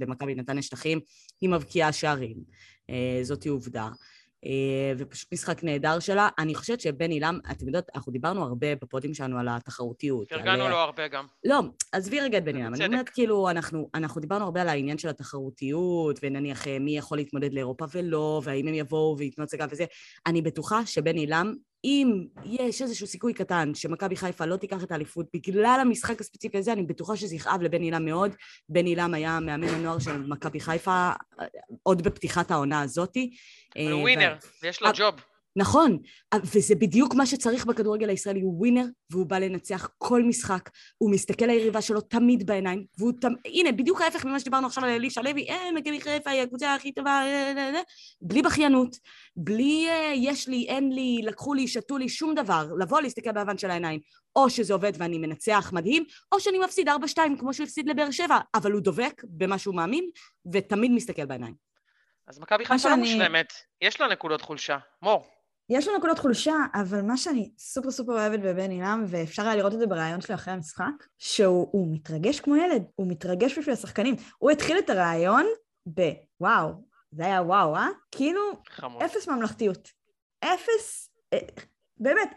[0.00, 1.00] למכבי נתניה שטחים,
[1.40, 2.36] היא מבקיעה שערים.
[2.90, 3.88] אה, זאתי עובדה.
[4.44, 6.28] אה, ופשוט משחק נהדר שלה.
[6.38, 10.28] אני חושבת שבן עילם, אתם יודעות, אנחנו דיברנו הרבה בפודים שלנו על התחרותיות.
[10.28, 11.26] פרגנו על, לו הרבה גם.
[11.44, 11.60] לא,
[11.92, 12.74] עזבי רגע את בן עילם.
[12.74, 12.86] אני.
[12.86, 17.52] אומרת, כאילו, אנחנו, אנחנו דיברנו הרבה על העניין של התחרותיות, ונניח אה, מי יכול להתמודד
[17.52, 19.84] לאירופה ולא, והאם הם יבואו וייתנו הצגה וזה.
[20.26, 25.26] אני בטוחה שבן עילם, אם יש איזשהו סיכוי קטן שמכבי חיפה לא תיקח את האליפות
[25.34, 28.34] בגלל המשחק הספציפי הזה, אני בטוחה שזה יכאב לבן עילם מאוד.
[28.68, 31.10] בן עילם היה מאמן הנוער של מכבי חיפה
[31.40, 31.46] אה,
[31.82, 33.30] עוד בפתיחת העונה הזאתי.
[33.76, 35.14] אה, הוא ווינר, ויש לו אה, ג'וב.
[35.58, 35.98] נכון,
[36.44, 41.44] וזה בדיוק מה שצריך בכדורגל הישראלי, הוא ווינר, והוא בא לנצח כל משחק, הוא מסתכל
[41.44, 45.50] ליריבה שלו תמיד בעיניים, והוא תמיד, הנה, בדיוק ההפך ממה שדיברנו עכשיו על אלישע לוי,
[45.50, 47.80] אה, מכבי חיפה היא הקבוצה הכי טובה, אה, אה, אה,
[48.22, 48.96] בלי בכיינות,
[49.36, 53.58] בלי אה, יש לי, אין לי, לקחו לי, שתו לי, שום דבר, לבוא להסתכל באבן
[53.58, 54.00] של העיניים,
[54.36, 56.92] או שזה עובד ואני מנצח מדהים, או שאני מפסיד 4-2
[57.38, 60.04] כמו שהוא הפסיד לבאר שבע, אבל הוא דבק במה שהוא מאמין,
[60.52, 61.54] ותמיד מסתכל בעיניים.
[62.28, 64.78] אז מכבי חיפה לא שאני- מושלמת, יש לה נקודות חולשה.
[65.02, 65.26] מור,
[65.68, 69.74] יש לו נקודות חולשה, אבל מה שאני סופר סופר אוהבת בבן עילם, ואפשר היה לראות
[69.74, 74.14] את זה בריאיון שלו אחרי המשחק, שהוא הוא מתרגש כמו ילד, הוא מתרגש בשביל השחקנים.
[74.38, 75.46] הוא התחיל את הריאיון
[75.86, 77.88] בוואו, זה היה וואו, אה?
[78.10, 79.02] כאילו, חמוד.
[79.02, 79.88] אפס ממלכתיות.
[80.44, 81.38] אפס, אה,
[81.96, 82.30] באמת,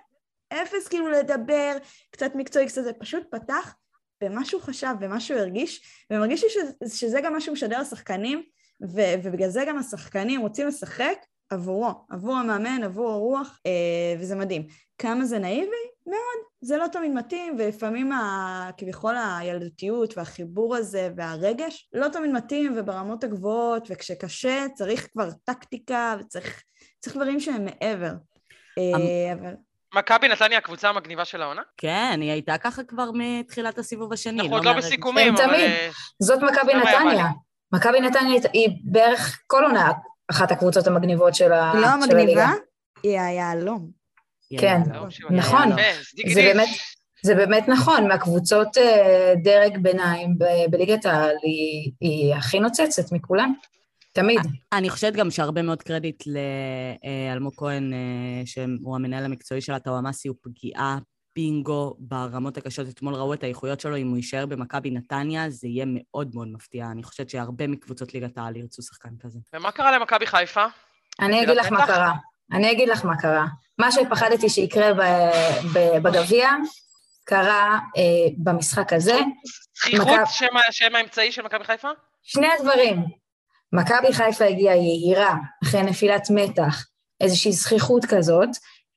[0.53, 1.77] אפס כאילו לדבר,
[2.11, 3.75] קצת מקצועי, קצת זה, פשוט פתח
[4.23, 8.43] במה שהוא חשב, במה שהוא הרגיש, ומרגיש לי שזה, שזה גם מה שהוא משדר לשחקנים,
[8.81, 11.17] ו- ובגלל זה גם השחקנים רוצים לשחק
[11.53, 14.67] עבורו, עבור המאמן, עבור הרוח, אה, וזה מדהים.
[14.97, 15.91] כמה זה נאיבי?
[16.07, 16.45] מאוד.
[16.61, 23.23] זה לא תמיד מתאים, ולפעמים ה- כביכול הילדותיות והחיבור הזה והרגש לא תמיד מתאים, וברמות
[23.23, 26.63] הגבוהות, וכשקשה צריך כבר טקטיקה, וצריך
[26.99, 28.11] צריך דברים שהם מעבר.
[28.77, 29.53] אה, אבל...
[29.95, 31.61] מכבי נתניה הקבוצה המגניבה של העונה?
[31.77, 34.41] כן, היא הייתה ככה כבר מתחילת הסיבוב השני.
[34.41, 35.45] אנחנו עוד לא בסיכומים, אבל...
[35.45, 35.59] תמיד.
[35.59, 37.25] אה, זאת מכבי לא נתניה.
[37.73, 39.91] מכבי נתניה היא בערך כל עונה
[40.31, 42.49] אחת הקבוצות המגניבות של ה- היא לא של המגניבה, הליגה.
[43.03, 43.89] היא היהלום.
[44.59, 44.81] כן.
[44.93, 45.69] לא, נכון.
[46.13, 46.41] זדיגי זה.
[46.41, 46.69] באמת-
[47.23, 53.51] זה באמת נכון, מהקבוצות אה, דרג ביניים ב- בליגת העל היא, היא הכי נוצצת מכולן,
[54.13, 54.39] תמיד.
[54.73, 57.97] אני חושבת גם שהרבה מאוד קרדיט לאלמוג כהן, אה,
[58.45, 60.97] שהוא המנהל המקצועי של הטוואמאסי, הוא פגיעה
[61.35, 62.87] בינגו ברמות הקשות.
[62.89, 66.85] אתמול ראו את האיכויות שלו, אם הוא יישאר במכבי נתניה, זה יהיה מאוד מאוד מפתיע.
[66.91, 69.39] אני חושבת שהרבה מקבוצות ליגת העל ירצו שחקן כזה.
[69.53, 70.65] ומה קרה למכבי חיפה?
[71.19, 71.87] אני אגיד לך מה?
[71.87, 72.13] קרה.
[72.51, 73.45] אני אגיד לך מה קרה.
[73.79, 74.91] מה שפחדתי שיקרה
[76.03, 76.49] בגביע,
[77.23, 79.19] קרה אה, במשחק הזה.
[79.75, 80.19] זכיחות
[80.71, 81.89] שם האמצעי של מכבי חיפה?
[82.23, 83.05] שני הדברים.
[83.73, 86.85] מכבי חיפה הגיעה יהירה, אחרי נפילת מתח,
[87.21, 88.49] איזושהי זכיחות כזאת,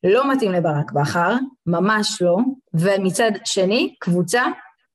[0.04, 1.34] לא מתאים לברק בכר,
[1.66, 2.36] ממש לא,
[2.74, 4.42] ומצד שני, קבוצה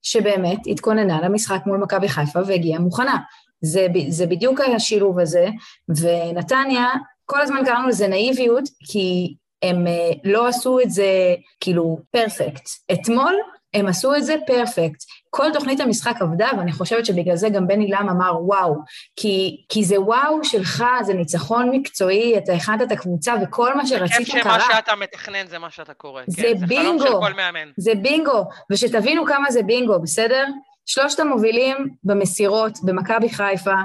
[0.01, 3.17] שבאמת התכוננה למשחק מול מכבי חיפה והגיעה מוכנה.
[3.61, 5.47] זה, זה בדיוק השילוב הזה,
[5.89, 6.87] ונתניה,
[7.25, 12.69] כל הזמן קראנו לזה נאיביות, כי הם אה, לא עשו את זה כאילו פרפקט.
[12.91, 13.35] אתמול
[13.73, 15.03] הם עשו את זה פרפקט.
[15.29, 18.75] כל תוכנית המשחק עבדה, ואני חושבת שבגלל זה גם בני לם אמר וואו,
[19.15, 24.27] כי, כי זה וואו שלך, זה ניצחון מקצועי, אתה הכנת את הקבוצה, וכל מה שרצית
[24.31, 24.41] קרה.
[24.41, 26.23] כיף שמה שאתה מתכנן זה מה שאתה קורא.
[26.27, 26.99] זה כן, בינגו.
[26.99, 27.71] זה חלום של כל מאמן.
[27.77, 30.45] זה בינגו, ושתבינו כמה זה בינגו, בסדר?
[30.85, 33.75] שלושת המובילים במסירות במכבי חיפה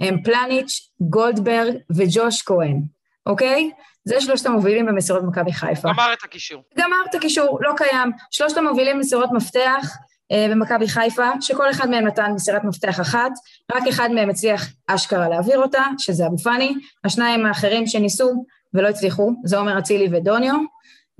[0.00, 2.82] הם פלניץ', גולדברג וג'וש כהן,
[3.26, 3.70] אוקיי?
[4.08, 5.88] זה שלושת המובילים במסירות במכבי חיפה.
[5.88, 6.62] גמר את הקישור.
[6.78, 8.12] גמר את הקישור, לא קיים.
[8.30, 9.96] שלושת המובילים במסירות מפתח
[10.32, 13.30] אה, במכבי חיפה, שכל אחד מהם נתן מסירת מפתח אחת,
[13.72, 18.44] רק אחד מהם הצליח אשכרה להעביר אותה, שזה אבו פאני, השניים האחרים שניסו
[18.74, 20.54] ולא הצליחו, זה עומר אצילי ודוניו.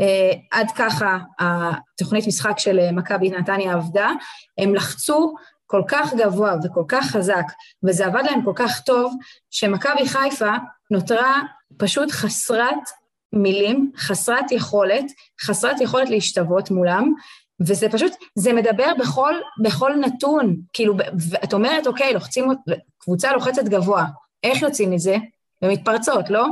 [0.01, 4.11] אה, עד ככה התוכנית משחק של אה, מכבי נתניה עבדה,
[4.59, 5.35] הם לחצו
[5.67, 7.45] כל כך גבוה וכל כך חזק,
[7.85, 9.15] וזה עבד להם כל כך טוב,
[9.51, 10.53] שמכבי חיפה
[10.91, 11.43] נותרה
[11.77, 12.91] פשוט חסרת
[13.33, 15.05] מילים, חסרת יכולת,
[15.41, 17.13] חסרת יכולת להשתוות מולם,
[17.61, 20.95] וזה פשוט, זה מדבר בכל, בכל נתון, כאילו,
[21.31, 22.49] ואת אומרת, אוקיי, לוחצים,
[22.99, 24.05] קבוצה לוחצת גבוה,
[24.43, 25.17] איך יוצאים מזה?
[25.63, 26.47] במתפרצות, לא?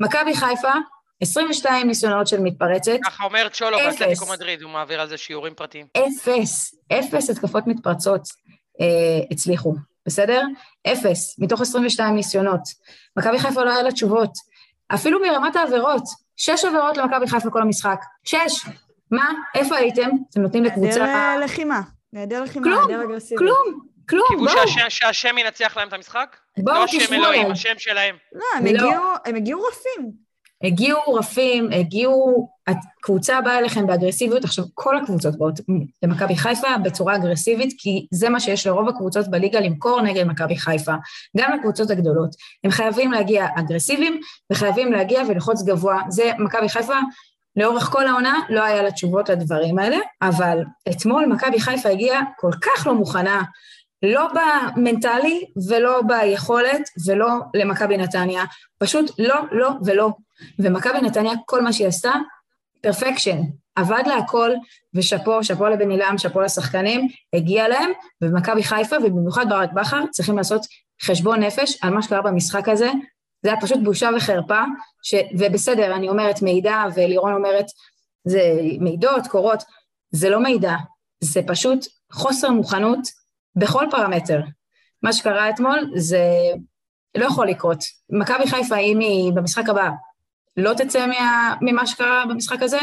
[0.00, 0.72] מכבי חיפה,
[1.20, 2.92] 22 ניסיונות של מתפרצת.
[3.04, 5.86] ככה אומר צ'ולו באתלטיקו מדריד, הוא מעביר על זה שיעורים פרטיים.
[5.98, 8.28] אפס, אפס התקפות מתפרצות
[8.80, 9.74] אה, הצליחו,
[10.06, 10.42] בסדר?
[10.86, 12.60] אפס, מתוך 22 ניסיונות.
[13.16, 14.51] מכבי חיפה לא היה לה תשובות.
[14.94, 16.02] אפילו מרמת העבירות,
[16.36, 18.00] שש עבירות למכבי חיפה כל המשחק.
[18.24, 18.66] שש.
[19.10, 19.30] מה?
[19.54, 20.10] איפה הייתם?
[20.30, 21.04] אתם נותנים לקבוצה...
[21.04, 21.80] היעדר לחימה.
[22.12, 23.38] היעדר לחימה, היעדר אגרסיביות.
[23.38, 24.66] כלום, כלום, בואו.
[24.66, 26.36] קיוו שהשם ינצח להם את המשחק?
[26.58, 28.16] בואו לא תשמעו השם אלוהים, השם שלהם.
[28.32, 29.34] לא, הם הגיעו, הם
[30.62, 31.68] הגיעו רפים.
[31.72, 35.60] הגיעו הקבוצה באה אליכם באגרסיביות, עכשיו כל הקבוצות באות
[36.02, 40.92] למכבי חיפה בצורה אגרסיבית, כי זה מה שיש לרוב הקבוצות בליגה למכור נגד מכבי חיפה,
[41.36, 42.30] גם לקבוצות הגדולות.
[42.64, 44.20] הם חייבים להגיע אגרסיביים
[44.52, 46.00] וחייבים להגיע ולחוץ גבוה.
[46.08, 46.96] זה מכבי חיפה,
[47.56, 50.58] לאורך כל העונה לא היה לה תשובות לדברים האלה, אבל
[50.90, 53.42] אתמול מכבי חיפה הגיעה כל כך לא מוכנה
[54.02, 54.28] לא
[54.76, 58.44] במנטלי ולא ביכולת ולא למכבי נתניה,
[58.78, 60.10] פשוט לא, לא ולא.
[60.58, 62.12] ומכבי נתניה, כל מה שהיא עשתה,
[62.80, 63.40] פרפקשן.
[63.76, 64.50] עבד לה הכל,
[64.94, 67.90] ושאפו, שאפו לבן עילם, שאפו לשחקנים, הגיע להם,
[68.22, 70.66] ומכבי חיפה, ובמיוחד ברק בכר, צריכים לעשות
[71.02, 72.90] חשבון נפש על מה שקרה במשחק הזה.
[73.42, 74.62] זה היה פשוט בושה וחרפה,
[75.02, 75.14] ש...
[75.38, 77.66] ובסדר, אני אומרת מידע, ולירון אומרת,
[78.24, 78.40] זה
[78.80, 79.62] מידות, קורות,
[80.10, 80.74] זה לא מידע,
[81.20, 83.00] זה פשוט חוסר מוכנות
[83.56, 84.40] בכל פרמטר.
[85.02, 86.22] מה שקרה אתמול זה
[87.16, 87.78] לא יכול לקרות.
[88.10, 89.90] מכבי חיפה, אם היא במשחק הבא
[90.56, 92.78] לא תצא מה, ממה שקרה במשחק הזה,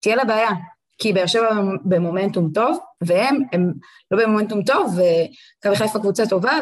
[0.00, 0.50] תהיה לה בעיה.
[0.98, 1.48] כי באר שבע
[1.84, 3.72] במומנטום טוב, והם הם
[4.10, 6.52] לא במומנטום טוב, ומכבי חיפה קבוצה טובה,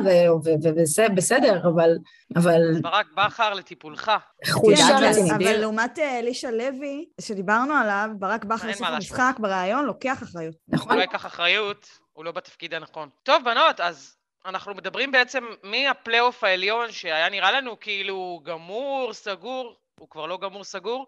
[1.02, 1.90] ובסדר, אבל...
[2.36, 2.80] אבל...
[2.82, 4.12] ברק בכר לטיפולך.
[4.50, 5.32] חולשה רצינית.
[5.32, 10.54] אבל לעומת אלישע לוי, שדיברנו עליו, ברק בכר בסוף המשחק, בריאיון, לוקח אחריות.
[10.68, 10.92] נכון.
[10.92, 13.08] הוא לא ייקח אחריות, הוא לא בתפקיד הנכון.
[13.22, 20.08] טוב, בנות, אז אנחנו מדברים בעצם מהפלייאוף העליון, שהיה נראה לנו כאילו גמור, סגור, הוא
[20.10, 21.06] כבר לא גמור סגור,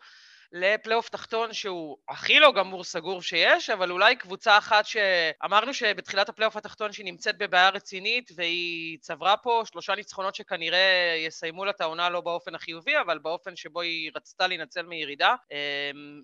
[0.61, 6.57] לפלייאוף תחתון שהוא הכי לא גמור סגור שיש, אבל אולי קבוצה אחת שאמרנו שבתחילת הפלייאוף
[6.57, 12.09] התחתון שהיא נמצאת בבעיה רצינית והיא צברה פה שלושה ניצחונות שכנראה יסיימו לה את העונה
[12.09, 15.35] לא באופן החיובי, אבל באופן שבו היא רצתה להינצל מירידה.
[15.53, 15.57] אמ,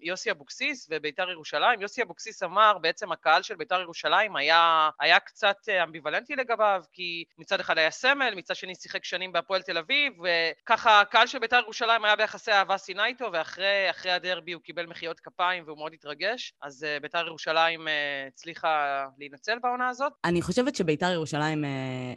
[0.03, 1.81] יוסי אבוקסיס וביתר ירושלים.
[1.81, 7.61] יוסי אבוקסיס אמר, בעצם הקהל של ביתר ירושלים היה, היה קצת אמביוולנטי לגביו, כי מצד
[7.61, 12.05] אחד היה סמל, מצד שני שיחק שנים בהפועל תל אביב, וככה הקהל של ביתר ירושלים
[12.05, 13.89] היה ביחסי אהבה שנאה איתו, ואחרי
[14.23, 17.91] הדרבי הוא קיבל מחיאות כפיים והוא מאוד התרגש, אז uh, ביתר ירושלים uh,
[18.29, 20.13] הצליחה להינצל בעונה הזאת.
[20.25, 21.67] אני חושבת שביתר ירושלים, uh,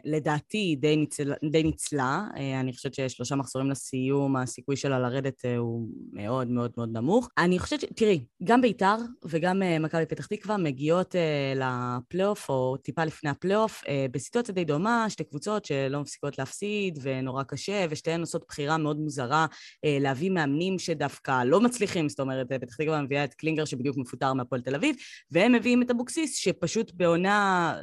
[0.06, 2.22] לדעתי, די, ניצל, די ניצלה.
[2.60, 7.30] אני חושבת ששלושה מחזורים לסיום, הסיכוי שלה לרדת הוא מאוד מאוד מאוד נמוך.
[7.38, 7.86] אני חושבת ש...
[7.96, 11.15] תראי, גם ביתר וגם מכבי פתח תקווה מגיעות
[11.56, 17.86] לפלייאוף, או טיפה לפני הפלייאוף, בסיטואציה די דומה, שתי קבוצות שלא מפסיקות להפסיד ונורא קשה,
[17.89, 19.46] ושתיהן עושות בחירה מאוד מוזרה
[19.86, 24.34] להביא מאמנים שדווקא לא מצליחים מצליחים, זאת אומרת, פתח תקווה מביאה את קלינגר שבדיוק מפוטר
[24.34, 24.95] מהפועל תל אביב,
[25.32, 27.76] והם מביאים את אבוקסיס שפשוט בעונה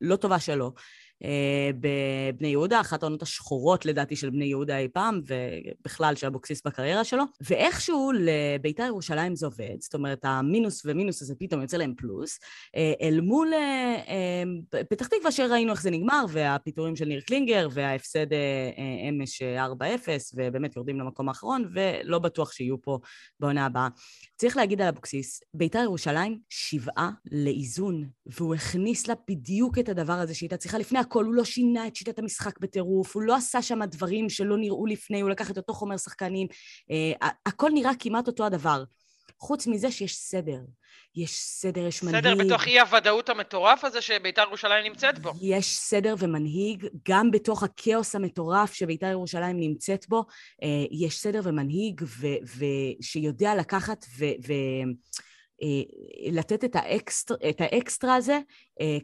[0.00, 0.74] לא טובה שלו.
[1.24, 6.62] אה, בבני יהודה, אחת העונות השחורות לדעתי של בני יהודה אי פעם, ובכלל של אבוקסיס
[6.66, 11.94] בקריירה שלו, ואיכשהו לביתר ירושלים זה עובד, זאת אומרת המינוס ומינוס הזה פתאום יוצא להם
[11.96, 12.38] פלוס,
[12.76, 14.42] אה, אל מול אה,
[14.90, 18.26] פתח תקווה שראינו איך זה נגמר, והפיטורים של ניר קלינגר, וההפסד
[19.08, 19.44] אמש 4-0,
[20.34, 22.98] ובאמת יורדים למקום האחרון, ולא בטוח שיהיו פה
[23.40, 23.88] בעונה הבאה.
[24.36, 30.34] צריך להגיד על אבוקסיס, ביתר ירושלים שבעה לאיזון, והוא הכניס לה בדיוק את הדבר הזה
[30.34, 33.84] שהייתה צריכה לפני הכל, הוא לא שינה את שיטת המשחק בטירוף, הוא לא עשה שם
[33.84, 38.46] דברים שלא נראו לפני, הוא לקח את אותו חומר שחקנים, uh, הכל נראה כמעט אותו
[38.46, 38.84] הדבר.
[39.38, 40.58] חוץ מזה שיש סדר.
[41.16, 42.24] יש סדר, יש מנהיג.
[42.24, 45.32] סדר בתוך אי הוודאות המטורף הזה שבית"ר ירושלים נמצאת בו.
[45.42, 50.24] יש סדר ומנהיג, גם בתוך הכאוס המטורף שבית"ר ירושלים נמצאת בו,
[50.62, 54.24] אה, יש סדר ומנהיג ו- ו- שיודע לקחת ו...
[54.46, 54.90] ו-
[55.62, 58.40] אה, לתת את האקסטר, את האקסטרה הזה אה,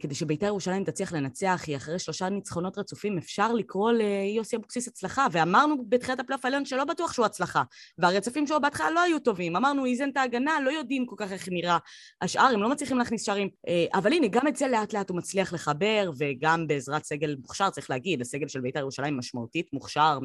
[0.01, 5.27] כדי שבית"ר ירושלים תצליח לנצח, כי אחרי שלושה ניצחונות רצופים אפשר לקרוא ליוסי אבוקסיס הצלחה,
[5.33, 7.63] ואמרנו בתחילת הפלייאוף העליון שלא בטוח שהוא הצלחה,
[7.99, 11.49] והרצפים שלו בהתחלה לא היו טובים, אמרנו איזן את ההגנה, לא יודעים כל כך איך
[11.51, 11.79] נראה
[12.23, 15.19] השאר, הם לא מצליחים להכניס שערים, אה, אבל הנה, גם את זה לאט לאט הוא
[15.19, 20.19] מצליח לחבר, וגם בעזרת סגל מוכשר, צריך להגיד, הסגל של בית"ר ירושלים משמעותית מוכשר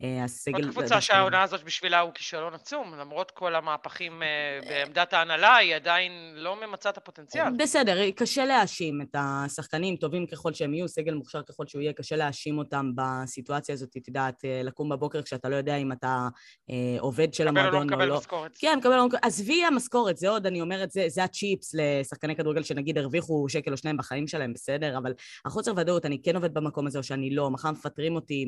[0.00, 0.64] מהסגל...
[0.64, 4.22] עוד קבוצה שהעונה הזאת בשבילה הוא כישלון עצום, למרות כל המהפכים
[4.68, 7.44] בעמדת ההנהלה, היא עדיין לא ממצה את הפוטנציאל.
[7.58, 8.44] בסדר, קשה
[8.74, 12.90] להאשים את השחקנים, טובים ככל שהם יהיו, סגל מוכשר ככל שהוא יהיה, קשה להאשים אותם
[12.94, 16.28] בסיטואציה הזאת, את יודעת, אה, לקום בבוקר כשאתה לא יודע אם אתה
[16.70, 17.84] אה, עובד של המועדון או לא.
[17.84, 18.50] מקבל או לא משכורת.
[18.58, 19.18] כן, מקבל או לא מקבל.
[19.22, 23.76] עזבי המשכורת, זה עוד, אני אומרת, זה, זה הצ'יפס לשחקני כדורגל שנגיד הרוויחו שקל או
[23.76, 25.12] שניים בחיים שלהם, בסדר, אבל
[25.44, 28.44] החוסר ודאות, אני כן עובד במקום הזה או שאני לא, מחר מפטרים אותי,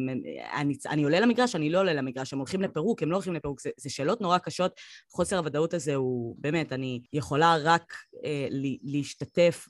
[0.54, 3.60] אני, אני עולה למגרש, אני לא עולה למגרש, הם הולכים לפירוק, הם לא הולכים לפירוק,
[3.60, 4.72] זה, זה שאלות נורא קשות,
[5.12, 8.46] חוסר הוודאות הזה הוא, באמת, אני יכולה רק אה,
[8.82, 9.66] להשתתף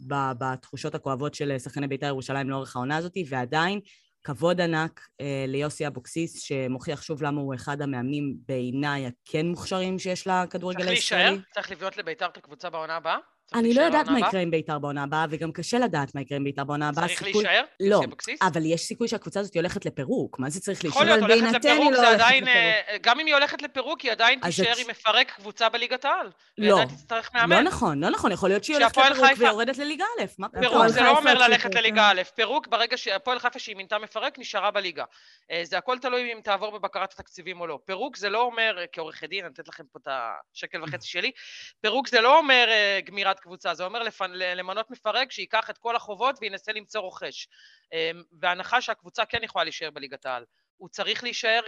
[0.52, 3.80] בתחושות הכואבות של שחקני בית"ר ירושלים לאורך העונה הזאת, ועדיין
[4.24, 10.26] כבוד ענק אה, ליוסי אבוקסיס, שמוכיח שוב למה הוא אחד המאמנים בעיניי הכן מוכשרים שיש
[10.26, 10.96] לכדורגל הישראלי.
[11.00, 11.52] צריך להישאר?
[11.54, 13.16] צריך לבנות לבית"ר את הקבוצה בעונה הבאה?
[13.54, 16.44] אני לא יודעת מה יקרה עם בית"ר בעונה הבאה, וגם קשה לדעת מה יקרה עם
[16.44, 17.08] בית"ר בעונה הבאה.
[17.08, 17.62] צריך להישאר?
[17.80, 18.00] לא,
[18.42, 20.38] אבל יש סיכוי שהקבוצה הזאת הולכת לפירוק.
[20.38, 21.02] מה זה צריך להישאר?
[21.02, 22.48] יכול להיות, הולכת לפירוק, זה עדיין...
[22.48, 26.30] אה, גם אם היא הולכת לפירוק, היא עדיין תישאר עם מפרק קבוצה בליגת העל.
[26.58, 26.80] לא,
[27.48, 30.46] לא נכון, לא נכון, יכול להיות שהיא הולכת לפירוק ויורדת לליגה א'.
[30.60, 32.22] פירוק זה לא אומר ללכת לליגה א'.
[32.34, 35.04] פירוק, ברגע שהפועל חיפה שהיא מינתה מפרק, נשארה בליגה.
[35.50, 37.78] אה, זה הכל תלוי אם תעבור בבקרת התקציבים או לא.
[37.84, 40.08] פירוק זה לא אומר, כעורך דין, אני אתן לכם פה את
[40.54, 41.30] השקל וחצי שלי,
[41.80, 42.98] פירוק זה לא אומר אה,
[43.36, 44.02] גמירת קבוצה, זה אומר
[44.54, 47.48] למנות מפרק שייקח את כל החובות וינסה למצוא רוכש.
[47.92, 50.44] אמ, והנחה שהקבוצה כן יכולה להישאר בליגת העל.
[50.76, 51.60] הוא צריך להישאר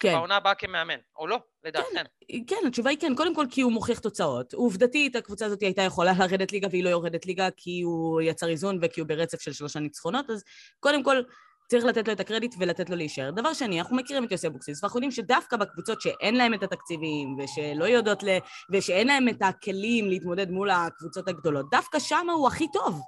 [0.00, 0.12] כן.
[0.12, 2.04] בעונה הבאה כמאמן, או לא, לדעתכם.
[2.28, 4.54] כן, כן, התשובה היא כן, קודם כל כי הוא מוכיח תוצאות.
[4.54, 8.78] עובדתית, הקבוצה הזאת הייתה יכולה לרדת ליגה והיא לא יורדת ליגה כי הוא יצר איזון
[8.82, 10.44] וכי הוא ברצף של שלושה ניצחונות, אז
[10.80, 11.22] קודם כל
[11.68, 13.30] צריך לתת לו את הקרדיט ולתת לו להישאר.
[13.30, 17.36] דבר שני, אנחנו מכירים את יוסי אבוקסיס, ואנחנו יודעים שדווקא בקבוצות שאין להם את התקציבים,
[17.38, 18.28] ושלא יודעות ל...
[18.72, 23.00] ושאין להם את הכלים להתמודד מול הקבוצות הגדולות, דווקא שם הוא הכי טוב.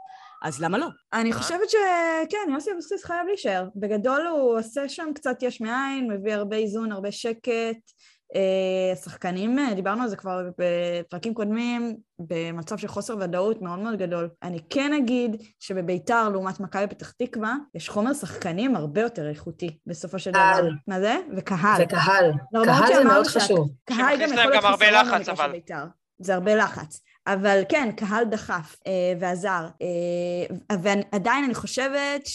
[0.43, 0.87] אז למה לא?
[1.13, 3.69] אני חושבת שכן, יוסי אבוקסיס חייב להישאר.
[3.77, 7.93] בגדול הוא עושה שם קצת יש מאין, מביא הרבה איזון, הרבה שקט.
[8.35, 13.99] אה, שחקנים, אה, דיברנו על זה כבר בפרקים קודמים, במצב של חוסר ודאות מאוד מאוד
[13.99, 14.29] גדול.
[14.43, 20.19] אני כן אגיד שבביתר, לעומת מכבי פתח תקווה, יש חומר שחקנים הרבה יותר איכותי בסופו
[20.19, 20.69] של דבר.
[20.89, 21.17] מה זה?
[21.37, 21.83] וקהל.
[21.83, 22.33] וקהל.
[22.65, 23.71] קהל זה מאוד חשוב.
[23.85, 25.85] קהל גם יכול להיות חסרון במקרה של ביתר.
[26.19, 27.01] זה הרבה לחץ.
[27.27, 29.67] אבל כן, קהל דחף אה, ועזר.
[29.83, 32.27] אה, ועדיין אני חושבת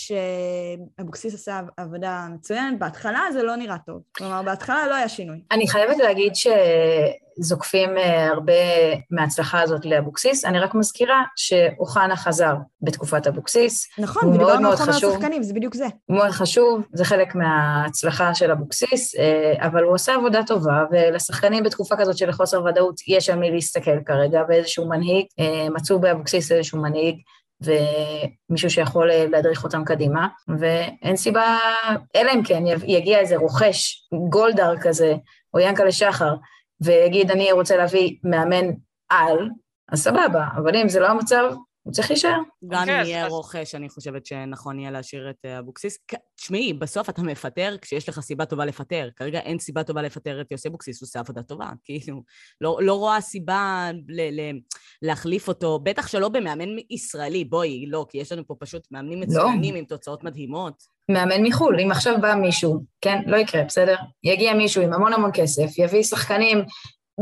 [0.98, 2.80] שאבוקסיס עשה עבודה מצוינת.
[2.80, 4.02] בהתחלה זה לא נראה טוב.
[4.12, 5.38] כלומר, בהתחלה לא היה שינוי.
[5.52, 6.48] אני חייבת להגיד ש...
[7.40, 8.54] זוקפים אה, הרבה
[9.12, 10.46] מההצלחה הזאת לאבוקסיס.
[10.46, 13.88] אני רק מזכירה שאוחנה חזר בתקופת אבוקסיס.
[14.00, 15.86] נכון, ודיברנו על חומר השחקנים, זה בדיוק זה.
[16.06, 21.64] הוא מאוד חשוב, זה חלק מההצלחה של אבוקסיס, אה, אבל הוא עושה עבודה טובה, ולשחקנים
[21.64, 26.52] בתקופה כזאת של חוסר ודאות יש על מי להסתכל כרגע, ואיזשהו מנהיג, אה, מצאו באבוקסיס
[26.52, 27.16] איזשהו מנהיג.
[28.50, 30.28] ומישהו שיכול להדריך אותם קדימה,
[30.60, 31.58] ואין סיבה,
[32.16, 35.14] אלא אם כן יגיע איזה רוכש, גולדהר כזה,
[35.54, 36.34] או ינקלה שחר,
[36.82, 38.66] ויגיד, אני רוצה להביא מאמן
[39.10, 39.50] על,
[39.90, 41.52] אז סבבה, אבל אם זה לא המצב,
[41.84, 42.38] הוא צריך להישאר.
[42.68, 45.98] גם אם אוקיי, יהיה רוכש, אני חושבת שנכון יהיה להשאיר את אה, אבוקסיס.
[46.36, 49.10] תשמעי, בסוף אתה מפטר כשיש לך סיבה טובה לפטר.
[49.16, 51.70] כרגע אין סיבה טובה לפטר את יוסי אבוקסיס, הוא עושה עבודה טובה.
[51.84, 52.22] כאילו,
[52.62, 54.60] לא, לא רואה סיבה ל- ל-
[55.02, 59.26] להחליף אותו, בטח שלא במאמן ישראלי, בואי, לא, כי יש לנו פה פשוט מאמנים לא.
[59.28, 59.80] מצוינים לא.
[59.80, 60.74] עם תוצאות מדהימות.
[61.12, 63.96] מאמן מחו"ל, אם עכשיו בא מישהו, כן, לא יקרה, בסדר?
[64.24, 66.66] יגיע מישהו עם המון המון כסף, יביא שחקנים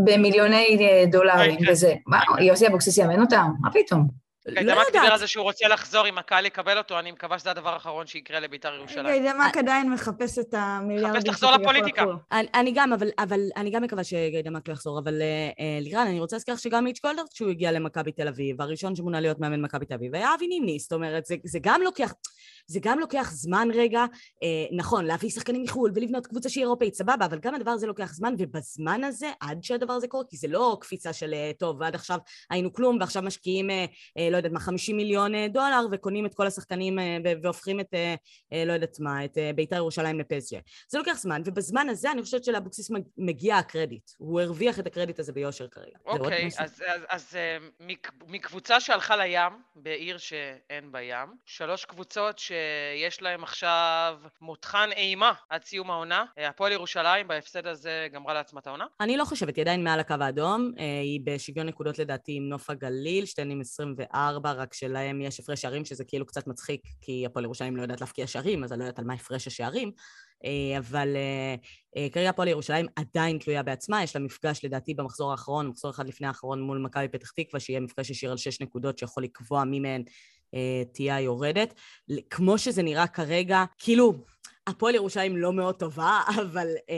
[0.05, 1.95] במיליוני אה, דולרים וזה.
[2.07, 3.49] מה, יוסי אבוקסיס יאמן אותם?
[3.61, 4.28] מה פתאום?
[4.53, 7.73] גיידמק דיבר על זה שהוא רוצה לחזור, אם הקהל יקבל אותו, אני מקווה שזה הדבר
[7.73, 9.05] האחרון שיקרה לבית"ר ירושלים.
[9.05, 11.13] גיידמק עדיין מחפש את המיליארדים.
[11.13, 12.05] מחפש לחזור לפוליטיקה.
[12.31, 16.35] אני גם, אבל אני גם מקווה שגיידמק לא יחזור, אבל אה, אה, לירן, אני רוצה
[16.35, 19.93] להזכיר שגם מיץ' גולדרד, כשהוא הגיע למכבי תל אביב, הראשון שמונה להיות מאמן מכבי תל
[19.93, 22.13] אביב, היה אבי נימני, זאת אומרת, זה גם לוקח...
[22.69, 23.99] זה גם לוקח זמן רגע,
[24.43, 28.13] אה, נכון, להביא שחקנים מחו"ל ולבנות קבוצה שהיא אירופאית, סבבה, אבל גם הדבר הזה לוקח
[28.13, 31.95] זמן, ובזמן הזה, עד שהדבר הזה קורה, כי זה לא קפיצה של, אה, טוב, עד
[31.95, 32.19] עכשיו
[32.49, 33.85] היינו כלום, ועכשיו משקיעים, אה,
[34.17, 37.93] אה, לא יודעת מה, 50 מיליון אה, דולר וקונים את כל השחקנים אה, והופכים את,
[38.65, 40.59] לא יודעת מה, את בית"ר ירושלים לפסגה.
[40.87, 44.09] זה לוקח זמן, ובזמן הזה אני חושבת שלאבוקסיס מגיע הקרדיט.
[44.17, 45.97] הוא הרוויח את הקרדיט הזה ביושר כרגע.
[46.05, 47.37] אוקיי, אוקיי, אז, אז, אז
[48.27, 55.63] מקבוצה שהלכה לים, בעיר שאין בה ים, שלוש קבוצות שיש להן עכשיו מותחן אימה עד
[55.63, 56.25] סיום העונה.
[56.37, 58.85] הפועל ירושלים בהפסד הזה גמרה לעצמה את העונה?
[59.01, 60.71] אני לא חושבת, היא עדיין מעל הקו האדום.
[60.77, 65.85] היא בשוויון נקודות לדעתי עם נוף הגליל, שתיהן עם 24, רק שלהם יש הפרש שערים,
[65.85, 68.99] שזה כאילו קצת מצחיק, כי הפועל ירושלים לא יודעת להבקיע שערים, אז אני לא יודעת
[68.99, 69.91] על מה הפרש השערים.
[70.45, 71.55] אה, אבל אה,
[71.97, 76.07] אה, כרגע הפועל ירושלים עדיין תלויה בעצמה, יש לה מפגש לדעתי במחזור האחרון, מחזור אחד
[76.07, 79.79] לפני האחרון מול מכבי פתח תקווה, שיהיה מפגש ישיר על שש נקודות שיכול לקבוע מי
[79.79, 80.03] מהן
[80.93, 81.73] תהיה היורדת.
[82.29, 84.13] כמו שזה נראה כרגע, כאילו,
[84.69, 86.95] הפועל ירושלים לא מאוד טובה, אבל אה,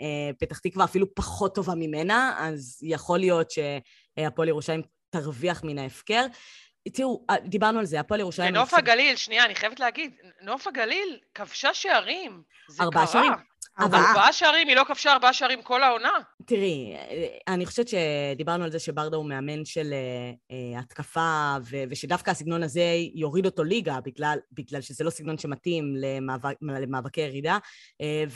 [0.00, 4.82] אה, פתח תקווה אפילו פחות טובה ממנה, אז יכול להיות שהפועל ירושלים
[5.20, 6.26] תרוויח מן ההפקר.
[6.92, 8.54] תראו, אה, דיברנו על זה, הפועל ירושלים...
[8.54, 12.42] ונוף הגליל, שנייה, אני חייבת להגיד, נוף הגליל כבשה שערים.
[12.68, 12.86] זה קרה.
[12.86, 13.32] ארבעה שערים.
[13.80, 14.08] ארבעה.
[14.08, 16.12] ארבעה שערים, היא לא כבשה ארבעה שערים כל העונה.
[16.46, 16.96] תראי,
[17.48, 19.94] אני חושבת שדיברנו על זה שברדה הוא מאמן של
[20.50, 25.94] uh, התקפה, ו- ושדווקא הסגנון הזה יוריד אותו ליגה, בגלל, בגלל שזה לא סגנון שמתאים
[25.96, 27.58] למאבק, למאבקי ירידה.
[28.02, 28.30] Uh,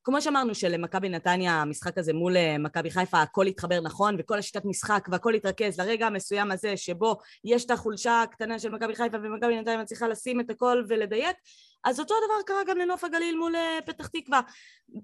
[0.00, 4.64] וכמו שאמרנו, שלמכבי נתניה, המשחק הזה מול uh, מכבי חיפה, הכל התחבר נכון, וכל השיטת
[4.64, 9.60] משחק והכל התרכז לרגע המסוים הזה, שבו יש את החולשה הקטנה של מכבי חיפה, ומכבי
[9.60, 11.36] נתניה מצליחה לשים את הכל ולדייק.
[11.84, 13.54] אז אותו דבר קרה גם לנוף הגליל מול
[13.86, 14.40] פתח תקווה.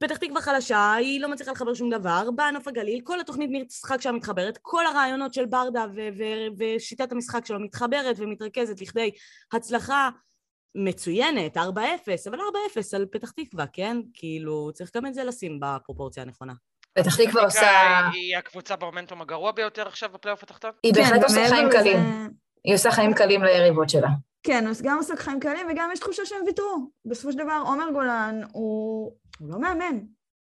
[0.00, 4.00] פתח תקווה חלשה, היא לא מצליחה לחבר שום דבר, באה נוף הגליל, כל התוכנית משחק
[4.00, 9.10] שם מתחברת, כל הרעיונות של ברדה ו- ו- ושיטת המשחק שלו מתחברת ומתרכזת לכדי
[9.52, 10.08] הצלחה
[10.74, 11.60] מצוינת, 4-0,
[12.28, 12.42] אבל 4-0
[12.96, 13.96] על פתח תקווה, כן?
[14.14, 16.52] כאילו, צריך גם את זה לשים בפרופורציה הנכונה.
[16.94, 17.68] פתח תקווה עושה...
[18.12, 20.70] היא הקבוצה במומנטום הגרוע ביותר עכשיו בפלייאוף התחתון?
[20.82, 21.98] היא בהחלט כן, עושה חיים קלים.
[22.64, 24.08] היא עושה חיים קלים ליריבות שלה.
[24.42, 26.90] כן, אז גם עושה חיים קלים וגם יש תחושה שהם ויתרו.
[27.04, 29.98] בסופו של דבר, עומר גולן הוא, הוא לא מאמן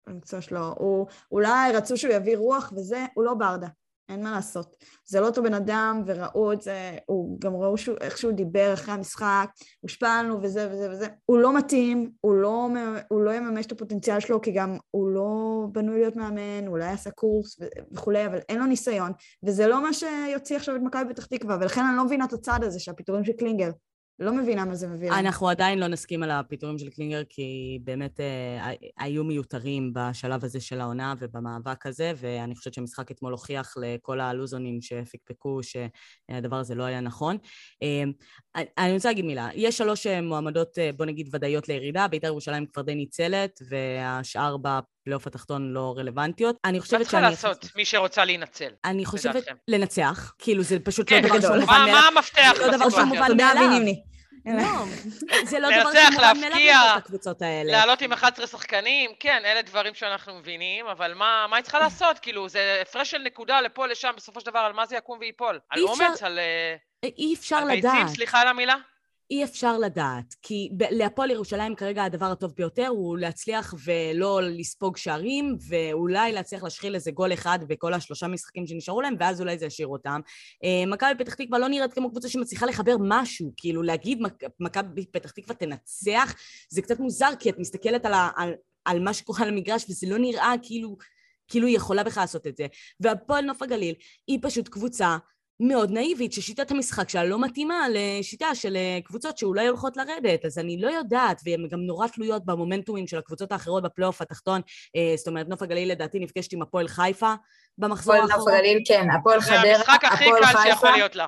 [0.07, 0.74] במקצוע שלו.
[0.78, 3.68] הוא, אולי רצו שהוא יביא רוח וזה, הוא לא ברדה.
[4.09, 4.76] אין מה לעשות.
[5.07, 8.74] זה לא אותו בן אדם, וראו את זה, הוא גם ראו שהוא, איך שהוא דיבר
[8.74, 9.50] אחרי המשחק,
[9.80, 11.07] הושפע לנו וזה וזה וזה.
[11.26, 12.68] הוא לא מתאים, הוא לא,
[13.09, 17.11] הוא לא יממש את הפוטנציאל שלו, כי גם הוא לא בנוי להיות מאמן, אולי עשה
[17.11, 17.57] קורס
[17.92, 21.80] וכולי, אבל אין לו ניסיון, וזה לא מה שיוציא עכשיו את מכבי פתח תקווה, ולכן
[21.80, 23.70] אני לא מבינה את הצד הזה, שהפיטורים של קלינגר.
[24.18, 25.10] לא מבינה מה זה מביא.
[25.12, 30.60] אנחנו עדיין לא נסכים על הפיטורים של קלינגר, כי באמת אה, היו מיותרים בשלב הזה
[30.60, 36.82] של העונה ובמאבק הזה, ואני חושבת שהמשחק אתמול הוכיח לכל הלוזונים שפקפקו שהדבר הזה לא
[36.82, 37.36] היה נכון.
[37.82, 38.02] אה,
[38.57, 42.66] אני רוצה להגיד מילה, יש שלוש אה, מועמדות, אה, בוא נגיד, ודאיות לירידה, בית"ר ירושלים
[42.66, 46.57] כבר די ניצלת, והשאר בפלייאוף התחתון לא רלוונטיות.
[46.64, 47.22] אני חושבת שאני...
[47.22, 48.70] מה צריכה לעשות, מי שרוצה להינצל?
[48.84, 51.94] אני חושבת לנצח, כאילו זה פשוט לא כן, דבר שהוא מובן מאליו.
[51.94, 52.66] מה המפתח בסיטואציה?
[52.70, 53.94] לא דבר שהוא מובן מאליו.
[54.47, 54.84] לא,
[55.51, 57.72] זה לא דבר שמובן מאליו את הקבוצות האלה.
[57.72, 62.18] לעלות עם 11 שחקנים, כן, אלה דברים שאנחנו מבינים, אבל מה, מה היא צריכה לעשות?
[62.18, 65.61] כאילו, זה הפרש של נקודה לפה, לשם, בסופו של דבר, על מה זה יקום וייפול?
[65.70, 66.38] על אומץ, על...
[66.38, 66.76] אה,
[67.18, 67.84] אי אפשר לדעת.
[67.84, 68.76] על ביצים, סליחה על המילה?
[69.31, 75.57] אי אפשר לדעת, כי להפועל ירושלים כרגע הדבר הטוב ביותר הוא להצליח ולא לספוג שערים,
[75.68, 79.89] ואולי להצליח להשחיל איזה גול אחד בכל השלושה משחקים שנשארו להם, ואז אולי זה ישאיר
[79.89, 80.20] אותם.
[80.64, 84.22] אה, מכבי פתח תקווה לא נראית כמו קבוצה שמצליחה לחבר משהו, כאילו להגיד
[84.61, 86.35] מכבי פתח תקווה תנצח,
[86.68, 88.53] זה קצת מוזר, כי את מסתכלת על, ה, על,
[88.85, 90.97] על מה שקורה על המגרש, וזה לא נראה כאילו...
[91.49, 92.66] כאילו היא יכולה בכלל לעשות את זה.
[93.01, 93.95] והפועל נוף הגליל
[94.27, 95.16] היא פשוט קבוצה
[95.61, 100.59] מאוד נאיבית, ששיטת המשחק שלה לא מתאימה לשיטה של אה, קבוצות שאולי הולכות לרדת, אז
[100.59, 104.61] אני לא יודעת, והן גם נורא תלויות במומנטומים של הקבוצות האחרות בפלייאוף התחתון,
[104.96, 107.34] אה, זאת אומרת, נוף הגליל לדעתי נפגשת עם הפועל חיפה
[107.78, 108.30] במחזור האחרון.
[108.30, 109.86] הפועל נוף הגליל, כן, הפועל חדרה, הפועל חיפה.
[109.86, 111.26] זה המשחק הכי קל שיכול להיות לה.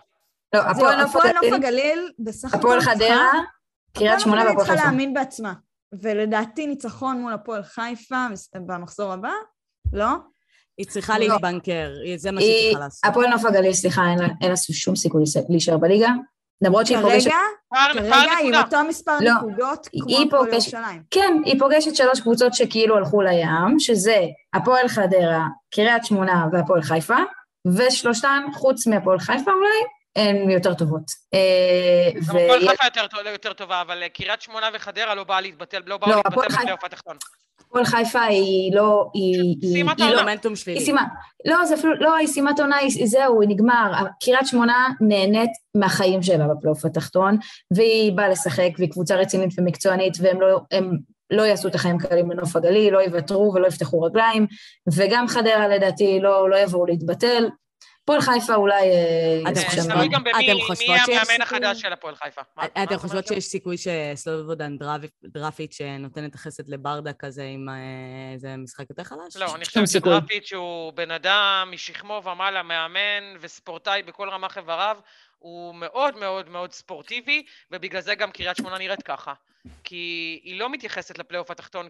[0.55, 1.03] לא, הפועל
[1.33, 3.33] נוף הגליל, בסך הכל הפועל חדרה,
[3.97, 4.75] קריית שמונה והפועל חיפה.
[4.75, 5.55] צריכה להאמין בעצמה,
[6.03, 8.27] ולדעתי ניצחון מול הפועל חיפה
[8.67, 9.33] במחזור הבא,
[9.93, 10.09] לא?
[10.79, 11.27] היא צריכה לא.
[11.27, 13.01] להתבנקר, זה מה שהיא צריכה לעשות.
[13.05, 14.03] הפועל נוף הגליל, סליחה,
[14.41, 16.11] אין לה שום סיכוי להישאר בליגה.
[16.63, 17.31] למרות שהיא פוגשת...
[17.75, 21.03] כרגע, כרגע היא עם אותו מספר לא, נקודות כמו הפועל ירושלים.
[21.11, 24.21] כן, היא פוגשת שלוש קבוצות שכאילו הלכו לים, שזה
[24.55, 27.17] הפועל חדרה, קריית שמונה והפועל חיפה,
[27.67, 29.83] ושלושתן, חוץ מהפועל חיפה אולי,
[30.17, 31.11] הן יותר טובות.
[31.35, 32.85] אה, הפועל חיפה
[33.33, 37.17] יותר טובה, אבל קריית שמונה וחדרה לא באה להתבטל, לא באו לא, להתבטל בפלייאוף התחתון.
[37.79, 39.11] הפועל חיפה היא לא...
[39.15, 40.23] היא סיימת העונה.
[40.23, 40.79] מומנטום שלילי.
[40.79, 41.05] היא סיימה,
[41.45, 43.93] לא, זה אפילו, לא, היא סיימת עונה, זהו, היא נגמר.
[44.25, 47.37] קריית שמונה נהנית מהחיים שלה בפלייאוף התחתון,
[47.71, 50.97] והיא באה לשחק, והיא קבוצה רצינית ומקצוענית, והם לא, הם
[51.31, 54.47] לא יעשו את החיים קלים בנוף הגליל, לא יוותרו ולא יפתחו רגליים,
[54.93, 57.49] וגם חדרה לדעתי לא, לא יבואו להתבטל.
[58.07, 58.91] הפועל חיפה אולי...
[59.49, 59.87] אתם אה, חושבות-
[60.47, 61.43] אתם מי חושבות שיש המאמן סיכוי?
[61.43, 62.41] החדש של הפועל חיפה.
[62.57, 63.27] מה אתם את חושבות?
[63.27, 64.77] שיש סיכוי שסלובודן
[65.25, 67.75] דראפיץ'- שנותן את החסד לברדה כזה עם אה,
[68.35, 69.37] איזה משחק יותר חלש?
[69.37, 70.13] לא, אין סיכוי.
[70.13, 74.97] שדראפיץ' הוא בן אדם משכמו ומעלה, מאמן וספורטאי בכל רמ"ח איבריו.
[75.39, 79.35] הוא מאוד מאוד מאוד ספורטיבי, ובגלל זה גם קריית שמונה נראית ככה.
[79.85, 81.89] כי היא לא מתייחסת לפלייאוף התחתון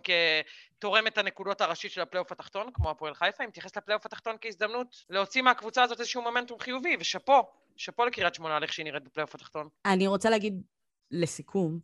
[0.79, 5.43] כתורמת הנקודות הראשית של הפלייאוף התחתון, כמו הפועל חיפה, היא מתייחסת לפלייאוף התחתון כהזדמנות להוציא
[5.43, 7.43] מהקבוצה הזאת איזשהו מומנטום חיובי, ושאפו,
[7.77, 9.69] שאפו לקריית שמונה על איך שהיא נראית בפלייאוף התחתון.
[9.85, 10.63] אני רוצה להגיד
[11.11, 11.79] לסיכום,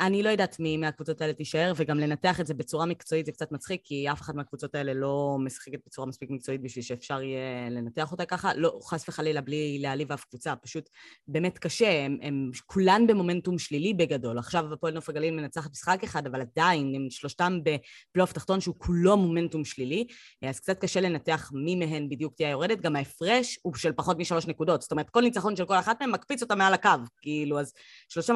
[0.00, 3.52] אני לא יודעת מי מהקבוצות האלה תישאר, וגם לנתח את זה בצורה מקצועית זה קצת
[3.52, 8.12] מצחיק, כי אף אחת מהקבוצות האלה לא משחקת בצורה מספיק מקצועית בשביל שאפשר יהיה לנתח
[8.12, 8.54] אותה ככה.
[8.54, 10.88] לא, חס וחלילה, בלי להעליב אף קבוצה, פשוט
[11.28, 14.38] באמת קשה, הם, הם כולן במומנטום שלילי בגדול.
[14.38, 19.16] עכשיו הפועל נוף הגליל מנצחת משחק אחד, אבל עדיין הם שלושתם בפלייאוף תחתון שהוא כולו
[19.16, 20.06] מומנטום שלילי,
[20.42, 22.80] אז קצת קשה לנתח מי מהן בדיוק תהיה יורדת.
[22.80, 24.82] גם ההפרש הוא של פחות משלוש נקודות.
[24.82, 26.90] זאת אומרת, כל ניצחון של כל אחת מהן מקפיץ אותה מעל הקו.
[27.22, 27.72] כאילו, אז
[28.08, 28.32] שלושה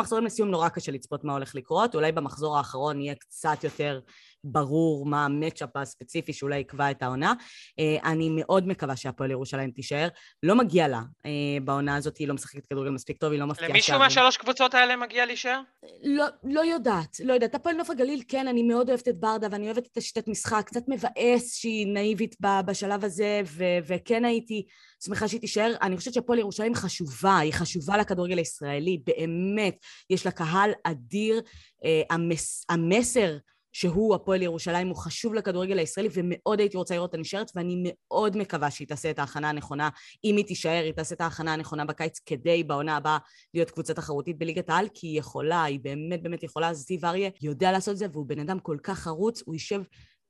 [1.01, 4.01] לצפות מה הולך לקרות, אולי במחזור האחרון יהיה קצת יותר
[4.45, 7.35] ברור מה המצ'אפ הספציפי שאולי יקבע את העונה.
[7.79, 10.09] אה, אני מאוד מקווה שהפועל ירושלים תישאר.
[10.43, 11.31] לא מגיע לה אה,
[11.65, 13.99] בעונה הזאת, היא לא משחקת כדורגל מספיק טוב, היא לא מפתיעה למישהו.
[13.99, 15.61] מהשלוש קבוצות האלה מגיע להישאר?
[16.03, 17.55] לא, לא יודעת, לא יודעת.
[17.55, 20.83] הפועל נוף הגליל, כן, אני מאוד אוהבת את ברדה ואני אוהבת את השיטת משחק, קצת
[20.89, 22.37] מבאס שהיא נאיבית
[22.67, 24.67] בשלב הזה, ו- וכן הייתי
[25.05, 25.75] שמחה שהיא תישאר.
[25.83, 29.77] אני חושבת שהפועל ירושלים חשובה, היא חשובה לכדורגל הישראלי, באמת.
[30.11, 31.41] יש לה קהל אדיר.
[31.85, 33.37] אה, המס, המסר
[33.73, 38.37] שהוא הפועל ירושלים הוא חשוב לכדורגל הישראלי, ומאוד הייתי רוצה לראות אותה נשארת, ואני מאוד
[38.37, 39.89] מקווה שהיא תעשה את ההכנה הנכונה.
[40.25, 43.19] אם היא תישאר, היא תעשה את ההכנה הנכונה בקיץ כדי בעונה הבאה
[43.55, 46.75] להיות קבוצה תחרותית בליגת העל, כי היא יכולה, היא באמת באמת יכולה.
[46.75, 49.83] זיו אריה יודע לעשות את זה, והוא בן אדם כל כך חרוץ, הוא יישב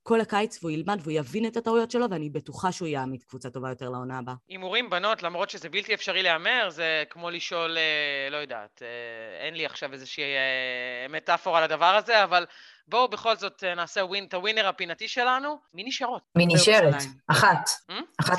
[0.02, 3.68] כל הקיץ והוא ילמד והוא יבין את הטעויות שלו, ואני בטוחה שהוא יעמיד קבוצה טובה
[3.68, 4.34] יותר לעונה הבאה.
[4.48, 9.54] הימורים בנות, למרות שזה בלתי אפשרי להמר, זה כמו לשאול, אה, לא יודעת, אה, אין
[9.54, 12.46] לי עכשיו איזושהי אה, מטאפורה לדבר הזה, אבל
[12.88, 15.58] בואו בכל זאת אה, נעשה ווין, את הווינר הפינתי שלנו.
[15.74, 16.22] מי נשארות?
[16.36, 16.94] מי נשארת?
[17.26, 17.68] אחת.
[17.90, 17.94] Hmm?
[18.20, 18.36] אחת?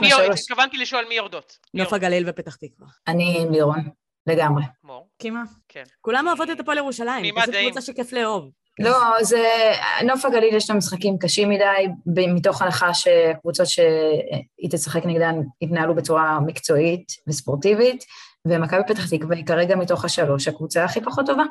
[0.00, 0.40] מהשלוש.
[0.40, 1.58] התכוונתי לשאול מי יורדות.
[1.74, 1.92] נוף?
[1.92, 2.88] הגליל ופתח תקווה.
[3.08, 3.88] אני לירון,
[4.26, 4.64] לגמרי.
[4.84, 5.42] מור, קימה?
[5.68, 5.84] כן.
[6.00, 7.54] כולם אוהבות את הפועל ירושלים, פשוט.
[7.54, 8.50] קבוצה שכיף לאהוב.
[8.78, 9.72] לא, זה...
[10.04, 11.86] נוף הגליל יש לה משחקים קשים מדי,
[12.34, 18.04] מתוך הנחה שקבוצות שהיא תשחק נגדן יתנהלו בצורה מקצועית וספורטיבית,
[18.50, 21.44] ומכבי פתח תקווה היא כרגע מתוך השלוש הקבוצה הכי פחות טובה.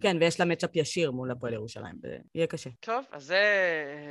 [0.00, 2.70] כן, ויש לה מצ'אפ ישיר מול הפועל ירושלים, זה יהיה קשה.
[2.80, 3.42] טוב, אז זה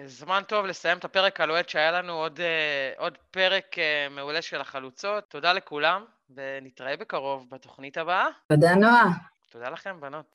[0.05, 4.61] זמן טוב לסיים את הפרק הלוהט שהיה לנו עוד, אה, עוד פרק אה, מעולה של
[4.61, 5.23] החלוצות.
[5.29, 8.27] תודה לכולם, ונתראה בקרוב בתוכנית הבאה.
[8.47, 9.11] תודה, נועה.
[9.51, 10.25] תודה לכם, בנות.